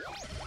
you 0.00 0.37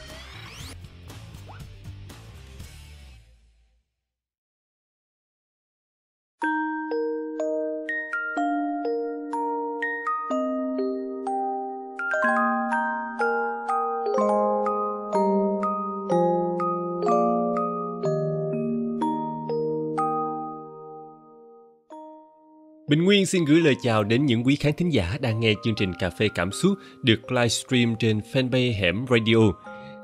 Bình 22.92 23.04
Nguyên 23.04 23.26
xin 23.26 23.46
gửi 23.46 23.62
lời 23.62 23.76
chào 23.82 24.04
đến 24.04 24.26
những 24.26 24.44
quý 24.44 24.56
khán 24.56 24.74
thính 24.74 24.94
giả 24.94 25.18
đang 25.22 25.40
nghe 25.40 25.54
chương 25.64 25.76
trình 25.76 25.94
Cà 26.00 26.10
phê 26.10 26.30
Cảm 26.36 26.52
xúc 26.52 26.74
được 27.02 27.32
livestream 27.32 27.96
trên 28.00 28.20
fanpage 28.34 28.74
Hẻm 28.74 29.06
Radio. 29.10 29.38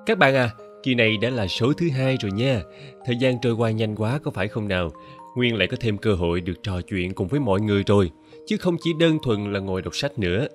Các 0.06 0.18
bạn 0.18 0.36
à, 0.36 0.50
kỳ 0.84 0.96
này 0.96 1.18
đã 1.18 1.30
là 1.30 1.48
số 1.48 1.74
thứ 1.74 1.90
hai 1.90 2.18
rồi 2.22 2.32
nha. 2.32 2.62
Thời 3.06 3.16
gian 3.16 3.42
trôi 3.42 3.54
qua 3.54 3.72
nhanh 3.72 3.96
quá 3.96 4.20
có 4.24 4.32
phải 4.32 4.48
không 4.48 4.68
nào? 4.68 4.92
Nguyên 5.36 5.56
lại 5.56 5.68
có 5.68 5.78
thêm 5.80 5.98
cơ 5.98 6.14
hội 6.14 6.42
được 6.42 6.64
trò 6.64 6.82
chuyện 6.82 7.14
cùng 7.14 7.28
với 7.28 7.40
mọi 7.40 7.62
người 7.62 7.84
rồi, 7.88 8.12
chứ 8.48 8.58
không 8.58 8.78
chỉ 8.84 8.90
đơn 9.00 9.18
thuần 9.24 9.54
là 9.54 9.60
ngồi 9.60 9.82
đọc 9.82 9.96
sách 9.96 10.20
nữa. 10.20 10.48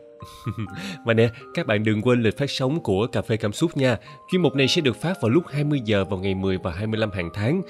Và 1.06 1.14
nè, 1.14 1.30
các 1.55 1.66
bạn 1.66 1.84
đừng 1.84 2.02
quên 2.02 2.22
lịch 2.22 2.38
phát 2.38 2.50
sóng 2.50 2.80
của 2.80 3.06
Cà 3.06 3.22
phê 3.22 3.36
Cảm 3.36 3.52
xúc 3.52 3.77
nha. 3.77 3.96
Chuyên 4.30 4.42
mục 4.42 4.55
này 4.55 4.69
sẽ 4.69 4.80
được 4.80 4.96
phát 4.96 5.20
vào 5.22 5.30
lúc 5.30 5.44
20 5.46 5.80
giờ 5.84 6.05
vào 6.05 6.19
ngày 6.19 6.34
10 6.34 6.58
và 6.58 6.72
25 6.72 7.10
hàng 7.10 7.30
tháng 7.34 7.62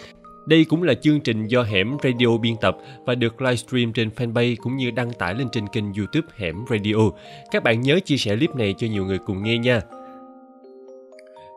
đây 0.47 0.65
cũng 0.65 0.83
là 0.83 0.95
chương 0.95 1.21
trình 1.21 1.47
do 1.47 1.63
Hẻm 1.63 1.97
Radio 2.03 2.39
biên 2.41 2.57
tập 2.61 2.77
và 3.05 3.15
được 3.15 3.43
livestream 3.43 3.93
trên 3.93 4.09
fanpage 4.17 4.57
cũng 4.63 4.77
như 4.77 4.91
đăng 4.91 5.13
tải 5.13 5.35
lên 5.35 5.49
trên 5.53 5.69
kênh 5.69 5.95
YouTube 5.95 6.29
Hẻm 6.37 6.65
Radio. 6.71 7.11
Các 7.51 7.63
bạn 7.63 7.81
nhớ 7.81 8.01
chia 8.05 8.17
sẻ 8.17 8.37
clip 8.37 8.55
này 8.55 8.75
cho 8.79 8.87
nhiều 8.87 9.05
người 9.05 9.19
cùng 9.19 9.43
nghe 9.43 9.59
nha. 9.59 9.81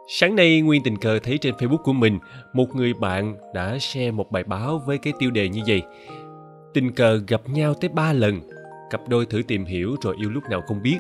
Sáng 0.07 0.35
nay 0.35 0.61
Nguyên 0.61 0.83
tình 0.83 0.97
cờ 0.97 1.19
thấy 1.19 1.37
trên 1.37 1.55
Facebook 1.55 1.77
của 1.77 1.93
mình, 1.93 2.19
một 2.53 2.75
người 2.75 2.93
bạn 2.93 3.35
đã 3.53 3.77
share 3.79 4.11
một 4.11 4.31
bài 4.31 4.43
báo 4.43 4.83
với 4.85 4.97
cái 4.97 5.13
tiêu 5.19 5.31
đề 5.31 5.49
như 5.49 5.61
vậy. 5.67 5.81
Tình 6.73 6.91
cờ 6.91 7.19
gặp 7.27 7.41
nhau 7.49 7.73
tới 7.73 7.89
3 7.89 8.13
lần, 8.13 8.41
cặp 8.89 9.01
đôi 9.07 9.25
thử 9.25 9.41
tìm 9.47 9.65
hiểu 9.65 9.95
rồi 10.01 10.15
yêu 10.19 10.29
lúc 10.29 10.43
nào 10.49 10.61
không 10.67 10.81
biết. 10.81 10.97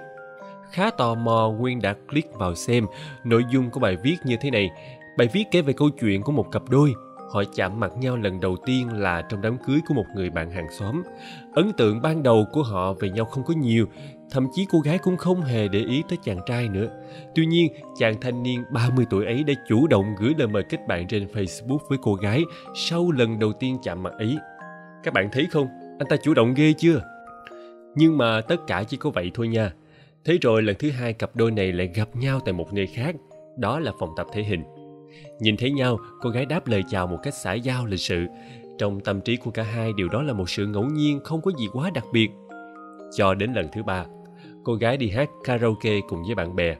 Khá 0.71 0.89
tò 0.89 1.15
mò 1.15 1.53
Nguyên 1.59 1.81
đã 1.81 1.95
click 2.09 2.33
vào 2.33 2.55
xem 2.55 2.85
nội 3.23 3.43
dung 3.51 3.69
của 3.69 3.79
bài 3.79 3.97
viết 4.03 4.15
như 4.25 4.35
thế 4.41 4.51
này. 4.51 4.69
Bài 5.17 5.27
viết 5.33 5.43
kể 5.51 5.61
về 5.61 5.73
câu 5.73 5.89
chuyện 5.89 6.21
của 6.21 6.31
một 6.31 6.51
cặp 6.51 6.69
đôi 6.69 6.93
họ 7.33 7.43
chạm 7.55 7.79
mặt 7.79 7.91
nhau 7.97 8.17
lần 8.17 8.39
đầu 8.39 8.57
tiên 8.65 8.93
là 8.93 9.21
trong 9.21 9.41
đám 9.41 9.57
cưới 9.57 9.79
của 9.87 9.93
một 9.93 10.05
người 10.15 10.29
bạn 10.29 10.51
hàng 10.51 10.67
xóm. 10.71 11.03
Ấn 11.53 11.71
tượng 11.73 12.01
ban 12.01 12.23
đầu 12.23 12.45
của 12.51 12.63
họ 12.63 12.93
về 12.93 13.09
nhau 13.09 13.25
không 13.25 13.43
có 13.43 13.53
nhiều, 13.53 13.85
thậm 14.31 14.47
chí 14.53 14.65
cô 14.71 14.79
gái 14.79 14.97
cũng 14.97 15.17
không 15.17 15.41
hề 15.41 15.67
để 15.67 15.79
ý 15.79 16.03
tới 16.09 16.17
chàng 16.23 16.39
trai 16.45 16.69
nữa. 16.69 16.87
Tuy 17.35 17.45
nhiên, 17.45 17.73
chàng 17.99 18.21
thanh 18.21 18.43
niên 18.43 18.63
30 18.71 19.05
tuổi 19.09 19.25
ấy 19.25 19.43
đã 19.43 19.53
chủ 19.67 19.87
động 19.87 20.05
gửi 20.19 20.33
lời 20.37 20.47
mời 20.47 20.63
kết 20.63 20.87
bạn 20.87 21.07
trên 21.07 21.27
Facebook 21.27 21.79
với 21.89 21.97
cô 22.01 22.13
gái 22.13 22.43
sau 22.75 23.11
lần 23.11 23.39
đầu 23.39 23.53
tiên 23.53 23.77
chạm 23.83 24.03
mặt 24.03 24.13
ấy. 24.17 24.37
Các 25.03 25.13
bạn 25.13 25.29
thấy 25.31 25.47
không? 25.51 25.67
Anh 25.99 26.07
ta 26.09 26.15
chủ 26.23 26.33
động 26.33 26.53
ghê 26.53 26.73
chưa? 26.77 27.01
Nhưng 27.95 28.17
mà 28.17 28.41
tất 28.41 28.57
cả 28.67 28.83
chỉ 28.83 28.97
có 28.97 29.09
vậy 29.09 29.31
thôi 29.33 29.47
nha. 29.47 29.71
Thế 30.25 30.37
rồi 30.41 30.61
lần 30.61 30.75
thứ 30.79 30.91
hai 30.91 31.13
cặp 31.13 31.35
đôi 31.35 31.51
này 31.51 31.71
lại 31.71 31.89
gặp 31.95 32.15
nhau 32.15 32.39
tại 32.45 32.53
một 32.53 32.73
nơi 32.73 32.87
khác, 32.87 33.15
đó 33.57 33.79
là 33.79 33.91
phòng 33.99 34.09
tập 34.17 34.27
thể 34.33 34.43
hình. 34.43 34.63
Nhìn 35.39 35.57
thấy 35.57 35.71
nhau, 35.71 35.97
cô 36.21 36.29
gái 36.29 36.45
đáp 36.45 36.67
lời 36.67 36.83
chào 36.89 37.07
một 37.07 37.17
cách 37.23 37.33
xã 37.33 37.53
giao 37.53 37.85
lịch 37.85 37.99
sự. 37.99 38.25
Trong 38.77 38.99
tâm 38.99 39.21
trí 39.21 39.37
của 39.37 39.51
cả 39.51 39.63
hai 39.63 39.93
điều 39.93 40.09
đó 40.09 40.21
là 40.21 40.33
một 40.33 40.49
sự 40.49 40.65
ngẫu 40.65 40.83
nhiên 40.83 41.19
không 41.23 41.41
có 41.41 41.51
gì 41.57 41.67
quá 41.73 41.89
đặc 41.93 42.05
biệt. 42.13 42.29
Cho 43.15 43.33
đến 43.33 43.53
lần 43.53 43.67
thứ 43.73 43.83
ba, 43.83 44.05
cô 44.63 44.73
gái 44.73 44.97
đi 44.97 45.09
hát 45.09 45.29
karaoke 45.43 45.99
cùng 46.09 46.23
với 46.25 46.35
bạn 46.35 46.55
bè. 46.55 46.75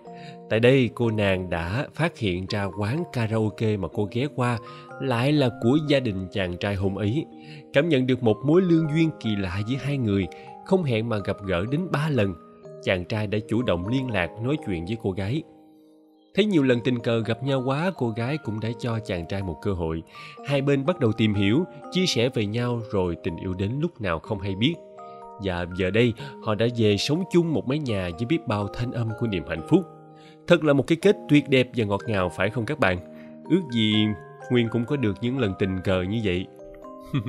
Tại 0.50 0.60
đây 0.60 0.90
cô 0.96 1.12
nàng 1.12 1.50
đã 1.50 1.88
phát 1.94 2.18
hiện 2.18 2.46
ra 2.50 2.68
quán 2.80 3.04
karaoke 3.14 3.78
mà 3.78 3.88
cô 3.94 4.10
ghé 4.12 4.28
qua 4.36 4.58
lại 5.02 5.32
là 5.32 5.50
của 5.62 5.78
gia 5.88 6.00
đình 6.00 6.28
chàng 6.32 6.58
trai 6.58 6.76
hôm 6.76 6.96
ấy. 6.96 7.26
Cảm 7.74 7.90
nhận 7.90 8.08
được 8.08 8.24
một 8.24 8.38
mối 8.46 8.62
lương 8.62 8.88
duyên 8.96 9.10
kỳ 9.20 9.36
lạ 9.36 9.62
giữa 9.68 9.78
hai 9.80 9.98
người, 9.98 10.28
không 10.66 10.84
hẹn 10.84 11.10
mà 11.10 11.18
gặp 11.18 11.38
gỡ 11.46 11.66
đến 11.72 11.82
ba 11.92 12.10
lần. 12.10 12.34
Chàng 12.84 13.06
trai 13.06 13.28
đã 13.28 13.38
chủ 13.48 13.62
động 13.62 13.88
liên 13.88 14.10
lạc 14.10 14.30
nói 14.44 14.58
chuyện 14.66 14.86
với 14.86 14.98
cô 15.02 15.12
gái. 15.12 15.44
Thấy 16.36 16.46
nhiều 16.46 16.64
lần 16.64 16.80
tình 16.82 17.00
cờ 17.00 17.20
gặp 17.26 17.44
nhau 17.44 17.64
quá, 17.66 17.92
cô 17.98 18.10
gái 18.10 18.38
cũng 18.38 18.60
đã 18.60 18.70
cho 18.80 19.00
chàng 19.06 19.26
trai 19.28 19.44
một 19.44 19.60
cơ 19.62 19.74
hội. 19.74 20.04
Hai 20.48 20.62
bên 20.62 20.86
bắt 20.86 21.00
đầu 21.00 21.12
tìm 21.12 21.34
hiểu, 21.34 21.64
chia 21.92 22.06
sẻ 22.06 22.30
về 22.34 22.46
nhau 22.46 22.82
rồi 22.92 23.18
tình 23.24 23.36
yêu 23.36 23.54
đến 23.54 23.72
lúc 23.80 24.02
nào 24.02 24.20
không 24.20 24.40
hay 24.40 24.56
biết. 24.56 24.76
Và 25.44 25.66
giờ 25.78 25.90
đây, 25.90 26.14
họ 26.44 26.56
đã 26.56 26.66
về 26.78 26.98
sống 26.98 27.24
chung 27.32 27.54
một 27.54 27.68
mái 27.68 27.80
nhà 27.80 28.10
với 28.18 28.26
biết 28.26 28.48
bao 28.48 28.68
thanh 28.68 28.92
âm 28.92 29.10
của 29.20 29.28
niềm 29.28 29.44
hạnh 29.50 29.68
phúc. 29.70 29.82
Thật 30.48 30.64
là 30.64 30.74
một 30.74 30.88
cái 30.88 30.98
kết 31.02 31.16
tuyệt 31.30 31.50
đẹp 31.50 31.70
và 31.76 31.86
ngọt 31.86 32.02
ngào 32.08 32.30
phải 32.30 32.50
không 32.50 32.66
các 32.66 32.80
bạn? 32.80 32.98
Ước 33.50 33.62
gì 33.72 33.94
Nguyên 34.52 34.70
cũng 34.70 34.86
có 34.86 34.96
được 34.96 35.16
những 35.22 35.40
lần 35.40 35.54
tình 35.60 35.80
cờ 35.84 36.02
như 36.02 36.22
vậy. 36.24 36.46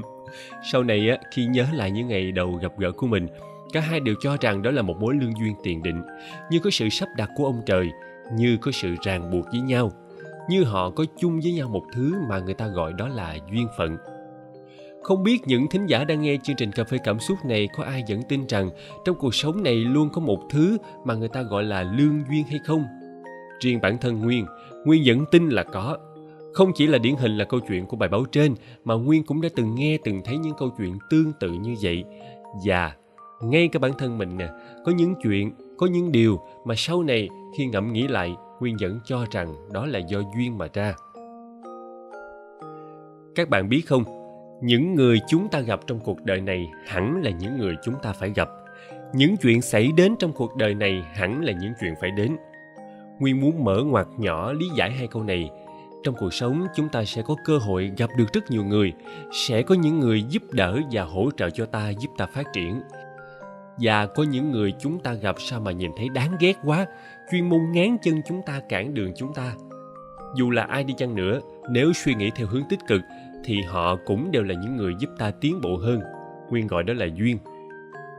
Sau 0.72 0.82
này 0.82 1.08
á, 1.10 1.16
khi 1.34 1.46
nhớ 1.46 1.66
lại 1.72 1.90
những 1.90 2.08
ngày 2.08 2.32
đầu 2.32 2.58
gặp 2.62 2.72
gỡ 2.78 2.92
của 2.92 3.06
mình, 3.06 3.26
cả 3.72 3.80
hai 3.80 4.00
đều 4.00 4.14
cho 4.20 4.36
rằng 4.40 4.62
đó 4.62 4.70
là 4.70 4.82
một 4.82 4.96
mối 5.00 5.14
lương 5.14 5.38
duyên 5.40 5.54
tiền 5.62 5.82
định, 5.82 6.02
như 6.50 6.58
có 6.58 6.70
sự 6.70 6.88
sắp 6.88 7.08
đặt 7.16 7.30
của 7.36 7.44
ông 7.44 7.62
trời– 7.66 7.90
như 8.34 8.56
có 8.60 8.70
sự 8.70 8.94
ràng 9.02 9.30
buộc 9.30 9.46
với 9.52 9.60
nhau, 9.60 9.92
như 10.48 10.64
họ 10.64 10.90
có 10.90 11.04
chung 11.18 11.40
với 11.42 11.52
nhau 11.52 11.68
một 11.68 11.84
thứ 11.92 12.14
mà 12.28 12.38
người 12.38 12.54
ta 12.54 12.66
gọi 12.66 12.92
đó 12.92 13.08
là 13.08 13.36
duyên 13.52 13.68
phận. 13.78 13.96
Không 15.02 15.22
biết 15.22 15.38
những 15.46 15.66
thính 15.70 15.86
giả 15.86 16.04
đang 16.04 16.22
nghe 16.22 16.36
chương 16.42 16.56
trình 16.56 16.72
cà 16.72 16.84
phê 16.84 16.98
cảm 17.04 17.18
xúc 17.20 17.38
này 17.44 17.68
có 17.76 17.84
ai 17.84 18.02
vẫn 18.08 18.20
tin 18.28 18.46
rằng 18.46 18.70
trong 19.04 19.16
cuộc 19.18 19.34
sống 19.34 19.62
này 19.62 19.74
luôn 19.74 20.08
có 20.12 20.20
một 20.20 20.38
thứ 20.50 20.78
mà 21.04 21.14
người 21.14 21.28
ta 21.28 21.42
gọi 21.42 21.64
là 21.64 21.82
lương 21.82 22.24
duyên 22.30 22.44
hay 22.44 22.60
không? 22.64 22.84
Riêng 23.60 23.80
bản 23.80 23.98
thân 23.98 24.20
nguyên 24.20 24.46
nguyên 24.86 25.02
vẫn 25.06 25.24
tin 25.30 25.48
là 25.48 25.62
có. 25.62 25.98
Không 26.54 26.72
chỉ 26.74 26.86
là 26.86 26.98
điển 26.98 27.14
hình 27.16 27.36
là 27.36 27.44
câu 27.44 27.60
chuyện 27.68 27.86
của 27.86 27.96
bài 27.96 28.08
báo 28.08 28.24
trên, 28.32 28.54
mà 28.84 28.94
nguyên 28.94 29.24
cũng 29.24 29.40
đã 29.40 29.48
từng 29.56 29.74
nghe, 29.74 29.98
từng 30.04 30.22
thấy 30.24 30.38
những 30.38 30.54
câu 30.58 30.70
chuyện 30.78 30.98
tương 31.10 31.32
tự 31.40 31.50
như 31.50 31.74
vậy. 31.82 32.04
Và 32.64 32.92
ngay 33.42 33.68
cả 33.68 33.78
bản 33.78 33.92
thân 33.98 34.18
mình 34.18 34.36
nè, 34.36 34.48
có 34.84 34.92
những 34.92 35.14
chuyện 35.22 35.52
có 35.78 35.86
những 35.86 36.12
điều 36.12 36.40
mà 36.64 36.74
sau 36.76 37.02
này 37.02 37.28
khi 37.56 37.66
ngẫm 37.66 37.92
nghĩ 37.92 38.08
lại, 38.08 38.36
nguyên 38.60 38.76
vẫn 38.80 39.00
cho 39.04 39.24
rằng 39.30 39.54
đó 39.72 39.86
là 39.86 39.98
do 39.98 40.20
duyên 40.36 40.58
mà 40.58 40.66
ra. 40.72 40.94
Các 43.34 43.48
bạn 43.48 43.68
biết 43.68 43.82
không? 43.86 44.04
Những 44.62 44.94
người 44.94 45.20
chúng 45.28 45.48
ta 45.48 45.60
gặp 45.60 45.80
trong 45.86 46.00
cuộc 46.00 46.24
đời 46.24 46.40
này 46.40 46.70
hẳn 46.86 47.22
là 47.24 47.30
những 47.30 47.58
người 47.58 47.74
chúng 47.84 47.94
ta 48.02 48.12
phải 48.12 48.32
gặp. 48.34 48.48
Những 49.14 49.36
chuyện 49.36 49.62
xảy 49.62 49.92
đến 49.96 50.14
trong 50.18 50.32
cuộc 50.32 50.56
đời 50.56 50.74
này 50.74 51.02
hẳn 51.14 51.44
là 51.44 51.52
những 51.52 51.72
chuyện 51.80 51.94
phải 52.00 52.10
đến. 52.10 52.36
Nguyên 53.18 53.40
muốn 53.40 53.64
mở 53.64 53.82
ngoặt 53.86 54.06
nhỏ 54.18 54.52
lý 54.52 54.66
giải 54.76 54.90
hai 54.90 55.06
câu 55.06 55.22
này. 55.22 55.50
Trong 56.04 56.14
cuộc 56.18 56.34
sống, 56.34 56.66
chúng 56.74 56.88
ta 56.88 57.04
sẽ 57.04 57.22
có 57.22 57.36
cơ 57.44 57.58
hội 57.58 57.92
gặp 57.96 58.10
được 58.18 58.32
rất 58.32 58.50
nhiều 58.50 58.64
người, 58.64 58.92
sẽ 59.32 59.62
có 59.62 59.74
những 59.74 60.00
người 60.00 60.22
giúp 60.22 60.42
đỡ 60.52 60.78
và 60.92 61.02
hỗ 61.02 61.30
trợ 61.36 61.50
cho 61.50 61.66
ta, 61.66 61.90
giúp 61.90 62.10
ta 62.16 62.26
phát 62.26 62.52
triển 62.52 62.80
và 63.78 64.06
có 64.06 64.22
những 64.22 64.50
người 64.50 64.74
chúng 64.78 65.00
ta 65.00 65.12
gặp 65.12 65.36
sao 65.38 65.60
mà 65.60 65.72
nhìn 65.72 65.90
thấy 65.96 66.08
đáng 66.08 66.36
ghét 66.40 66.54
quá. 66.64 66.86
Chuyên 67.30 67.48
môn 67.48 67.60
ngán 67.72 67.96
chân 68.02 68.22
chúng 68.26 68.42
ta, 68.46 68.60
cản 68.68 68.94
đường 68.94 69.12
chúng 69.16 69.34
ta. 69.34 69.52
Dù 70.36 70.50
là 70.50 70.62
ai 70.62 70.84
đi 70.84 70.94
chăng 70.96 71.14
nữa, 71.14 71.40
nếu 71.70 71.92
suy 71.92 72.14
nghĩ 72.14 72.30
theo 72.36 72.46
hướng 72.46 72.64
tích 72.68 72.80
cực, 72.88 73.00
thì 73.44 73.62
họ 73.62 73.96
cũng 74.06 74.30
đều 74.30 74.42
là 74.42 74.54
những 74.54 74.76
người 74.76 74.94
giúp 74.98 75.10
ta 75.18 75.30
tiến 75.30 75.60
bộ 75.62 75.76
hơn. 75.76 76.00
Nguyên 76.50 76.66
gọi 76.66 76.82
đó 76.82 76.94
là 76.94 77.06
duyên. 77.14 77.38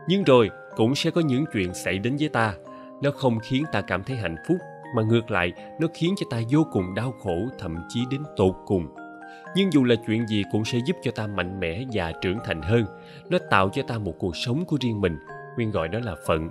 Nhưng 0.07 0.23
rồi, 0.23 0.49
cũng 0.75 0.95
sẽ 0.95 1.11
có 1.11 1.21
những 1.21 1.45
chuyện 1.53 1.73
xảy 1.73 1.99
đến 1.99 2.15
với 2.19 2.29
ta. 2.29 2.53
Nó 3.01 3.11
không 3.11 3.39
khiến 3.39 3.63
ta 3.71 3.81
cảm 3.81 4.03
thấy 4.03 4.17
hạnh 4.17 4.35
phúc, 4.47 4.57
mà 4.95 5.03
ngược 5.03 5.31
lại, 5.31 5.53
nó 5.79 5.87
khiến 5.93 6.13
cho 6.17 6.25
ta 6.29 6.41
vô 6.49 6.67
cùng 6.71 6.95
đau 6.95 7.11
khổ, 7.11 7.37
thậm 7.59 7.75
chí 7.89 7.99
đến 8.11 8.21
tột 8.35 8.55
cùng. 8.65 8.87
Nhưng 9.55 9.73
dù 9.73 9.83
là 9.83 9.95
chuyện 10.07 10.27
gì 10.27 10.43
cũng 10.51 10.65
sẽ 10.65 10.79
giúp 10.85 10.95
cho 11.03 11.11
ta 11.11 11.27
mạnh 11.27 11.59
mẽ 11.59 11.83
và 11.93 12.13
trưởng 12.21 12.37
thành 12.45 12.61
hơn. 12.61 12.85
Nó 13.29 13.37
tạo 13.49 13.69
cho 13.69 13.81
ta 13.87 13.97
một 13.97 14.13
cuộc 14.19 14.35
sống 14.35 14.65
của 14.65 14.77
riêng 14.81 15.01
mình 15.01 15.17
nguyên 15.57 15.71
gọi 15.71 15.87
đó 15.87 15.99
là 15.99 16.15
phận. 16.27 16.49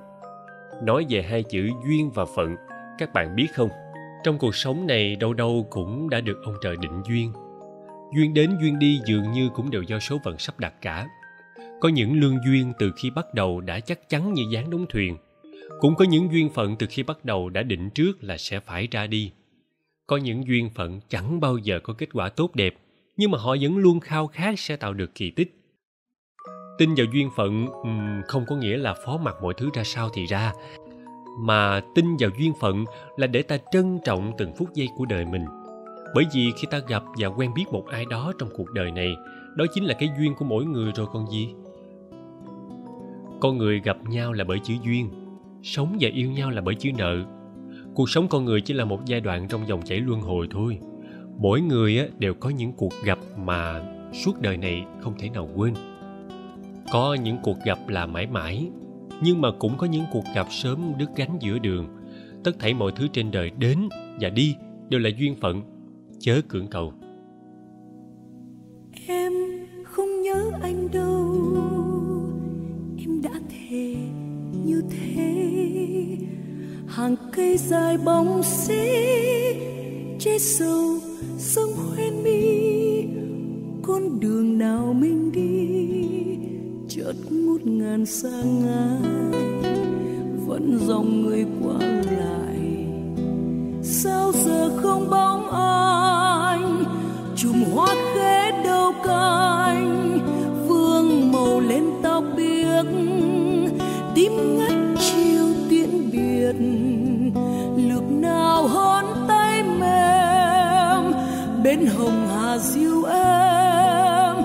Nói 0.82 1.06
về 1.08 1.22
hai 1.22 1.42
chữ 1.42 1.70
duyên 1.86 2.10
và 2.10 2.24
phận, 2.36 2.56
các 2.98 3.12
bạn 3.12 3.36
biết 3.36 3.46
không? 3.54 3.68
Trong 4.24 4.38
cuộc 4.38 4.54
sống 4.54 4.86
này, 4.86 5.16
đâu 5.16 5.34
đâu 5.34 5.66
cũng 5.70 6.10
đã 6.10 6.20
được 6.20 6.42
ông 6.44 6.54
trời 6.62 6.76
định 6.76 7.02
duyên. 7.08 7.32
Duyên 8.16 8.34
đến 8.34 8.58
duyên 8.60 8.78
đi 8.78 9.00
dường 9.06 9.32
như 9.32 9.48
cũng 9.54 9.70
đều 9.70 9.82
do 9.82 9.98
số 9.98 10.20
phận 10.24 10.38
sắp 10.38 10.60
đặt 10.60 10.74
cả. 10.80 11.06
Có 11.80 11.88
những 11.88 12.20
lương 12.20 12.38
duyên 12.46 12.72
từ 12.78 12.92
khi 12.96 13.10
bắt 13.10 13.34
đầu 13.34 13.60
đã 13.60 13.80
chắc 13.80 14.08
chắn 14.08 14.34
như 14.34 14.42
dáng 14.52 14.70
đóng 14.70 14.86
thuyền. 14.88 15.16
Cũng 15.80 15.94
có 15.94 16.04
những 16.04 16.32
duyên 16.32 16.50
phận 16.50 16.76
từ 16.76 16.86
khi 16.90 17.02
bắt 17.02 17.24
đầu 17.24 17.48
đã 17.50 17.62
định 17.62 17.90
trước 17.90 18.24
là 18.24 18.36
sẽ 18.36 18.60
phải 18.60 18.88
ra 18.90 19.06
đi. 19.06 19.32
Có 20.06 20.16
những 20.16 20.46
duyên 20.46 20.70
phận 20.74 21.00
chẳng 21.08 21.40
bao 21.40 21.58
giờ 21.58 21.80
có 21.82 21.94
kết 21.98 22.08
quả 22.12 22.28
tốt 22.28 22.54
đẹp, 22.54 22.74
nhưng 23.16 23.30
mà 23.30 23.38
họ 23.38 23.56
vẫn 23.60 23.76
luôn 23.76 24.00
khao 24.00 24.26
khát 24.26 24.58
sẽ 24.58 24.76
tạo 24.76 24.92
được 24.92 25.14
kỳ 25.14 25.30
tích 25.30 25.55
tin 26.78 26.94
vào 26.96 27.06
duyên 27.12 27.30
phận 27.36 27.66
ừ, 27.66 27.90
không 28.28 28.44
có 28.46 28.56
nghĩa 28.56 28.76
là 28.76 28.94
phó 28.94 29.16
mặc 29.16 29.36
mọi 29.42 29.54
thứ 29.56 29.70
ra 29.74 29.84
sao 29.84 30.08
thì 30.14 30.26
ra. 30.26 30.52
Mà 31.38 31.80
tin 31.94 32.16
vào 32.18 32.30
duyên 32.38 32.52
phận 32.60 32.84
là 33.16 33.26
để 33.26 33.42
ta 33.42 33.56
trân 33.72 33.98
trọng 34.04 34.32
từng 34.38 34.52
phút 34.58 34.74
giây 34.74 34.88
của 34.96 35.04
đời 35.04 35.24
mình. 35.24 35.44
Bởi 36.14 36.24
vì 36.34 36.52
khi 36.56 36.68
ta 36.70 36.78
gặp 36.88 37.02
và 37.18 37.28
quen 37.28 37.54
biết 37.54 37.64
một 37.72 37.86
ai 37.86 38.04
đó 38.10 38.32
trong 38.38 38.48
cuộc 38.56 38.70
đời 38.72 38.90
này 38.90 39.16
đó 39.56 39.64
chính 39.74 39.84
là 39.84 39.94
cái 39.94 40.10
duyên 40.18 40.34
của 40.34 40.44
mỗi 40.44 40.64
người 40.64 40.92
rồi 40.94 41.06
còn 41.12 41.30
gì. 41.30 41.54
Con 43.40 43.58
người 43.58 43.80
gặp 43.80 43.96
nhau 44.08 44.32
là 44.32 44.44
bởi 44.44 44.58
chữ 44.64 44.74
duyên 44.84 45.10
sống 45.66 45.96
và 46.00 46.08
yêu 46.12 46.30
nhau 46.30 46.50
là 46.50 46.60
bởi 46.60 46.74
chữ 46.74 46.90
nợ. 46.98 47.16
Cuộc 47.94 48.10
sống 48.10 48.28
con 48.28 48.44
người 48.44 48.60
chỉ 48.60 48.74
là 48.74 48.84
một 48.84 49.04
giai 49.06 49.20
đoạn 49.20 49.48
trong 49.48 49.68
dòng 49.68 49.82
chảy 49.82 50.00
luân 50.00 50.20
hồi 50.20 50.46
thôi. 50.50 50.78
Mỗi 51.38 51.60
người 51.60 51.98
á, 51.98 52.06
đều 52.18 52.34
có 52.34 52.50
những 52.50 52.72
cuộc 52.72 52.92
gặp 53.04 53.18
mà 53.36 53.82
suốt 54.12 54.40
đời 54.40 54.56
này 54.56 54.84
không 55.00 55.14
thể 55.18 55.28
nào 55.28 55.48
quên 55.54 55.74
có 56.92 57.14
những 57.14 57.36
cuộc 57.42 57.56
gặp 57.64 57.88
là 57.88 58.06
mãi 58.06 58.26
mãi, 58.26 58.70
nhưng 59.22 59.40
mà 59.40 59.48
cũng 59.58 59.78
có 59.78 59.86
những 59.86 60.04
cuộc 60.12 60.24
gặp 60.34 60.46
sớm 60.50 60.92
đứt 60.98 61.10
gánh 61.16 61.38
giữa 61.40 61.58
đường. 61.58 61.86
Tất 62.44 62.58
thảy 62.58 62.74
mọi 62.74 62.92
thứ 62.96 63.08
trên 63.12 63.30
đời 63.30 63.50
đến 63.58 63.88
và 64.20 64.28
đi 64.28 64.56
đều 64.88 65.00
là 65.00 65.10
duyên 65.18 65.34
phận, 65.40 65.62
chớ 66.18 66.40
cưỡng 66.48 66.66
cầu. 66.66 66.92
Em 69.06 69.32
không 69.84 70.22
nhớ 70.22 70.50
anh 70.62 70.88
đâu, 70.92 71.46
em 72.98 73.22
đã 73.22 73.40
thề 73.48 73.94
như 74.64 74.82
thế. 74.90 75.46
Hàng 76.86 77.16
cây 77.32 77.56
dài 77.56 77.98
bóng 78.04 78.42
xế, 78.42 79.14
che 80.18 80.38
sâu 80.38 80.98
sông 81.38 81.70
hoen 81.72 82.22
mi. 82.22 83.04
Con 83.82 84.20
đường 84.20 84.58
nào 84.58 84.92
mình 84.92 85.32
đi 85.32 85.65
chợt 87.06 87.16
ngút 87.30 87.60
ngàn 87.64 88.06
xa 88.06 88.42
ngái 88.42 89.40
vẫn 90.46 90.78
dòng 90.86 91.22
người 91.22 91.44
qua 91.62 91.86
lại. 92.18 92.86
Sao 93.82 94.32
giờ 94.32 94.70
không 94.82 95.10
bóng 95.10 95.50
anh 95.50 96.84
chùm 97.36 97.64
hoa 97.74 97.94
khế 98.14 98.62
đầu 98.64 98.92
cánh 99.04 100.18
vương 100.68 101.32
màu 101.32 101.60
lên 101.60 101.84
tóc 102.02 102.24
biếc. 102.36 102.86
Tím 104.14 104.58
ngắt 104.58 104.98
chiều 104.98 105.46
tiễn 105.70 106.10
biệt. 106.12 106.56
Lực 107.76 108.04
nào 108.10 108.68
hôn 108.68 109.04
tay 109.28 109.62
mềm? 109.62 111.12
Bên 111.64 111.86
hồng 111.86 112.28
hà 112.34 112.58
diêu 112.58 113.04
em. 113.04 114.36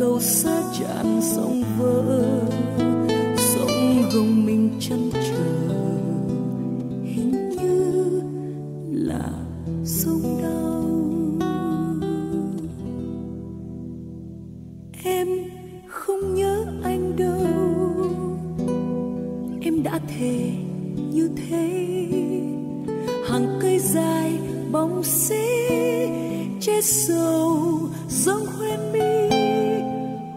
Tàu 0.00 0.20
xa 0.20 0.62
tràn 0.78 1.20
sông 1.22 1.55
bóng 24.76 25.02
xế 25.02 26.08
chết 26.60 26.84
sầu 26.84 27.80
dâng 28.08 28.46
khoe 28.46 28.76
mi 28.92 29.36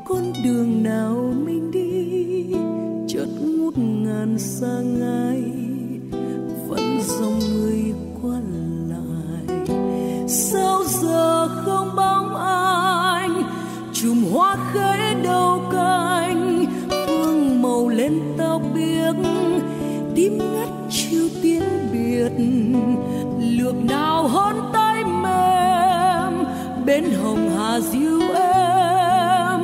con 0.06 0.34
đường 0.44 0.84
nào. 0.84 1.29
Bến 27.02 27.12
hồng 27.12 27.50
hà 27.50 27.80
diêu 27.80 28.20
em. 28.36 29.62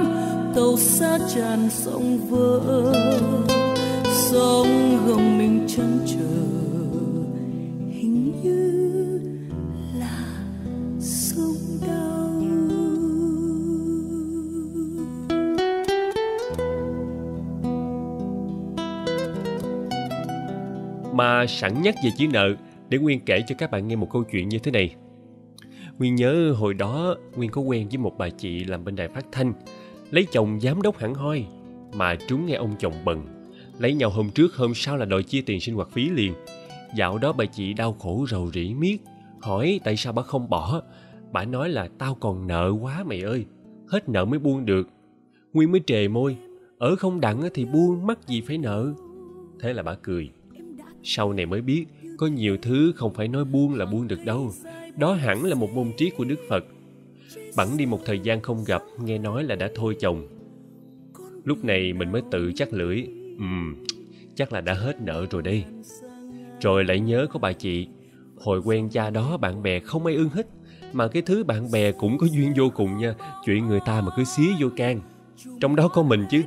Tàu 0.55 0.77
xa 0.77 1.17
tràn 1.35 1.69
sông 1.69 2.17
vỡ 2.29 2.93
sông 4.03 4.97
gồng 5.07 5.37
mình 5.37 5.65
chân 5.67 5.99
chờ 6.05 6.17
hình 7.91 8.41
như 8.43 9.19
là 9.99 10.43
sông 10.99 11.55
đau. 11.87 12.31
Mà 21.13 21.45
sẵn 21.47 21.81
nhắc 21.81 21.95
về 22.03 22.09
chữ 22.17 22.27
nợ, 22.33 22.47
để 22.89 22.97
nguyên 22.97 23.19
kể 23.25 23.41
cho 23.47 23.55
các 23.57 23.71
bạn 23.71 23.87
nghe 23.87 23.95
một 23.95 24.07
câu 24.11 24.23
chuyện 24.23 24.49
như 24.49 24.59
thế 24.59 24.71
này 24.71 24.95
nguyên 25.97 26.15
nhớ 26.15 26.53
hồi 26.57 26.73
đó 26.73 27.15
nguyên 27.35 27.51
có 27.51 27.61
quen 27.61 27.87
với 27.87 27.97
một 27.97 28.17
bà 28.17 28.29
chị 28.29 28.63
làm 28.63 28.85
bên 28.85 28.95
đài 28.95 29.07
phát 29.07 29.25
thanh. 29.31 29.53
Lấy 30.11 30.27
chồng 30.31 30.59
giám 30.61 30.81
đốc 30.81 30.97
hẳn 30.97 31.13
hoi, 31.13 31.45
mà 31.93 32.15
trúng 32.27 32.45
nghe 32.45 32.55
ông 32.55 32.75
chồng 32.79 32.93
bần 33.05 33.35
lấy 33.79 33.93
nhau 33.93 34.09
hôm 34.09 34.29
trước, 34.29 34.55
hôm 34.55 34.73
sau 34.75 34.97
là 34.97 35.05
đòi 35.05 35.23
chia 35.23 35.41
tiền 35.41 35.59
sinh 35.59 35.75
hoạt 35.75 35.89
phí 35.91 36.09
liền. 36.09 36.33
Dạo 36.95 37.17
đó 37.17 37.33
bà 37.33 37.45
chị 37.45 37.73
đau 37.73 37.93
khổ 37.93 38.25
rầu 38.29 38.51
rĩ 38.51 38.73
miết. 38.73 38.97
Hỏi, 39.41 39.79
tại 39.83 39.97
sao 39.97 40.13
bà 40.13 40.21
không 40.21 40.49
bỏ? 40.49 40.81
Bà 41.31 41.45
nói 41.45 41.69
là, 41.69 41.89
tao 41.97 42.15
còn 42.15 42.47
nợ 42.47 42.73
quá 42.81 43.03
mày 43.03 43.21
ơi, 43.21 43.45
hết 43.87 44.09
nợ 44.09 44.25
mới 44.25 44.39
buông 44.39 44.65
được. 44.65 44.89
Nguyên 45.53 45.71
mới 45.71 45.81
trề 45.87 46.07
môi, 46.07 46.37
ở 46.77 46.95
không 46.95 47.21
đặng 47.21 47.41
thì 47.53 47.65
buông, 47.65 48.07
mắc 48.07 48.27
gì 48.27 48.41
phải 48.41 48.57
nợ. 48.57 48.93
Thế 49.59 49.73
là 49.73 49.83
bà 49.83 49.95
cười. 49.95 50.29
Sau 51.03 51.33
này 51.33 51.45
mới 51.45 51.61
biết, 51.61 51.85
có 52.17 52.27
nhiều 52.27 52.57
thứ 52.61 52.93
không 52.95 53.13
phải 53.13 53.27
nói 53.27 53.45
buông 53.45 53.73
là 53.73 53.85
buông 53.85 54.07
được 54.07 54.25
đâu 54.25 54.51
đó 54.97 55.13
hẳn 55.13 55.43
là 55.43 55.55
một 55.55 55.69
môn 55.73 55.91
trí 55.97 56.09
của 56.09 56.23
đức 56.23 56.39
phật. 56.49 56.65
Bẵng 57.57 57.77
đi 57.77 57.85
một 57.85 57.99
thời 58.05 58.19
gian 58.19 58.41
không 58.41 58.63
gặp, 58.67 58.81
nghe 59.03 59.17
nói 59.17 59.43
là 59.43 59.55
đã 59.55 59.69
thôi 59.75 59.95
chồng. 59.99 60.27
Lúc 61.43 61.65
này 61.65 61.93
mình 61.93 62.11
mới 62.11 62.21
tự 62.31 62.51
chắc 62.55 62.73
lưỡi, 62.73 63.03
ừm, 63.37 63.75
chắc 64.35 64.53
là 64.53 64.61
đã 64.61 64.73
hết 64.73 65.01
nợ 65.01 65.25
rồi 65.31 65.41
đây. 65.41 65.63
Rồi 66.61 66.83
lại 66.83 66.99
nhớ 66.99 67.27
có 67.33 67.39
bà 67.39 67.51
chị, 67.51 67.87
hồi 68.37 68.61
quen 68.65 68.89
cha 68.89 69.09
đó 69.09 69.37
bạn 69.37 69.63
bè 69.63 69.79
không 69.79 70.05
ai 70.05 70.15
ưng 70.15 70.29
hết, 70.29 70.47
mà 70.93 71.07
cái 71.07 71.21
thứ 71.21 71.43
bạn 71.43 71.71
bè 71.71 71.91
cũng 71.91 72.17
có 72.17 72.27
duyên 72.31 72.53
vô 72.57 72.69
cùng 72.75 72.97
nha, 72.97 73.15
chuyện 73.45 73.67
người 73.67 73.79
ta 73.85 74.01
mà 74.01 74.11
cứ 74.17 74.23
xía 74.23 74.49
vô 74.59 74.69
can. 74.75 75.01
Trong 75.59 75.75
đó 75.75 75.87
có 75.87 76.03
mình 76.03 76.25
chứ. 76.29 76.41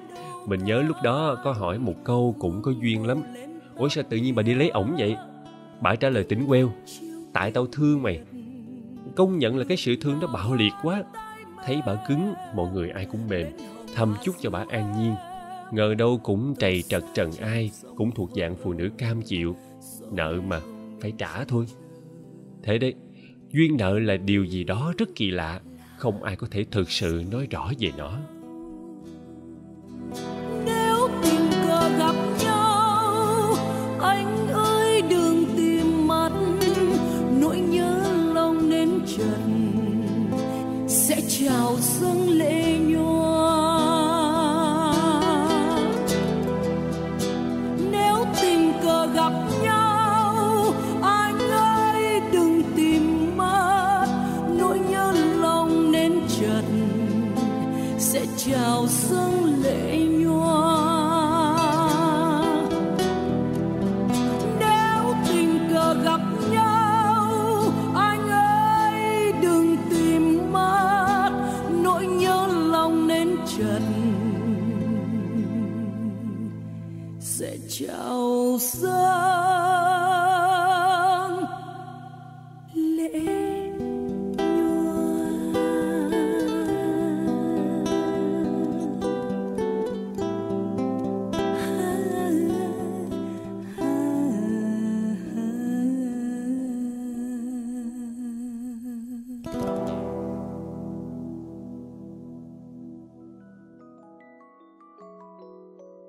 Mình 0.46 0.64
nhớ 0.64 0.82
lúc 0.82 0.96
đó 1.04 1.40
có 1.44 1.52
hỏi 1.52 1.78
một 1.78 1.94
câu 2.04 2.36
cũng 2.38 2.62
có 2.62 2.72
duyên 2.82 3.06
lắm. 3.06 3.22
Ủa 3.76 3.88
sao 3.88 4.04
tự 4.10 4.16
nhiên 4.16 4.34
bà 4.34 4.42
đi 4.42 4.54
lấy 4.54 4.68
ổng 4.68 4.94
vậy? 4.98 5.16
Bà 5.80 5.94
trả 5.94 6.10
lời 6.10 6.24
tỉnh 6.24 6.46
queo, 6.46 6.72
tại 7.32 7.50
tao 7.50 7.66
thương 7.66 8.02
mày 8.02 8.20
công 9.18 9.38
nhận 9.38 9.56
là 9.56 9.64
cái 9.64 9.76
sự 9.76 9.96
thương 10.00 10.20
đó 10.20 10.26
bạo 10.26 10.54
liệt 10.54 10.72
quá. 10.82 11.04
Thấy 11.64 11.80
bà 11.86 11.94
cứng, 12.08 12.32
mọi 12.54 12.72
người 12.72 12.90
ai 12.90 13.04
cũng 13.04 13.28
mềm. 13.28 13.46
Thầm 13.94 14.14
chúc 14.22 14.34
cho 14.40 14.50
bà 14.50 14.64
an 14.68 14.92
nhiên. 14.98 15.14
Ngờ 15.72 15.94
đâu 15.94 16.20
cũng 16.22 16.54
trầy 16.58 16.82
trật 16.82 17.02
trần 17.14 17.32
ai, 17.32 17.70
cũng 17.96 18.10
thuộc 18.10 18.30
dạng 18.36 18.56
phụ 18.56 18.72
nữ 18.72 18.90
cam 18.98 19.22
chịu. 19.22 19.56
Nợ 20.12 20.40
mà, 20.46 20.60
phải 21.00 21.12
trả 21.18 21.44
thôi. 21.44 21.66
Thế 22.62 22.78
đấy, 22.78 22.94
duyên 23.52 23.76
nợ 23.76 23.98
là 23.98 24.16
điều 24.16 24.44
gì 24.44 24.64
đó 24.64 24.92
rất 24.98 25.08
kỳ 25.14 25.30
lạ. 25.30 25.60
Không 25.96 26.22
ai 26.22 26.36
có 26.36 26.46
thể 26.50 26.64
thực 26.70 26.90
sự 26.90 27.24
nói 27.30 27.46
rõ 27.50 27.72
về 27.78 27.90
nó. 27.98 28.18
Trào 41.48 41.76
dâng 41.80 42.30
lệ 42.30 42.78
nhòa. 42.78 43.74
Nếu 47.90 48.24
tình 48.42 48.72
cờ 48.82 49.06
gặp 49.14 49.32
nhau 49.62 50.74
anh 51.02 51.38
ơi 51.50 52.20
đừng 52.32 52.62
tìm 52.76 53.36
mơ. 53.36 54.06
Nỗi 54.58 54.78
nhớ 54.90 55.12
lòng 55.40 55.92
nên 55.92 56.20
trần, 56.40 56.88
sẽ 57.98 58.26
trào 58.36 58.86
dâng 58.88 59.62
lệ 59.62 59.96
nhòa 59.96 60.17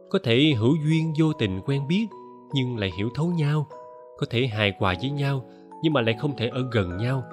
có 0.10 0.20
thể 0.24 0.54
hữu 0.58 0.76
duyên 0.86 1.14
vô 1.20 1.34
tình 1.34 1.62
quen 1.66 1.88
biết 1.88 2.08
nhưng 2.54 2.78
lại 2.78 2.92
hiểu 2.98 3.10
thấu 3.16 3.28
nhau. 3.28 3.68
Có 4.18 4.26
thể 4.30 4.48
hài 4.48 4.74
hòa 4.80 4.96
với 5.02 5.10
nhau 5.10 5.46
nhưng 5.84 5.94
mà 5.94 6.02
lại 6.02 6.16
không 6.20 6.36
thể 6.38 6.48
ở 6.48 6.68
gần 6.72 6.98
nhau. 6.98 7.24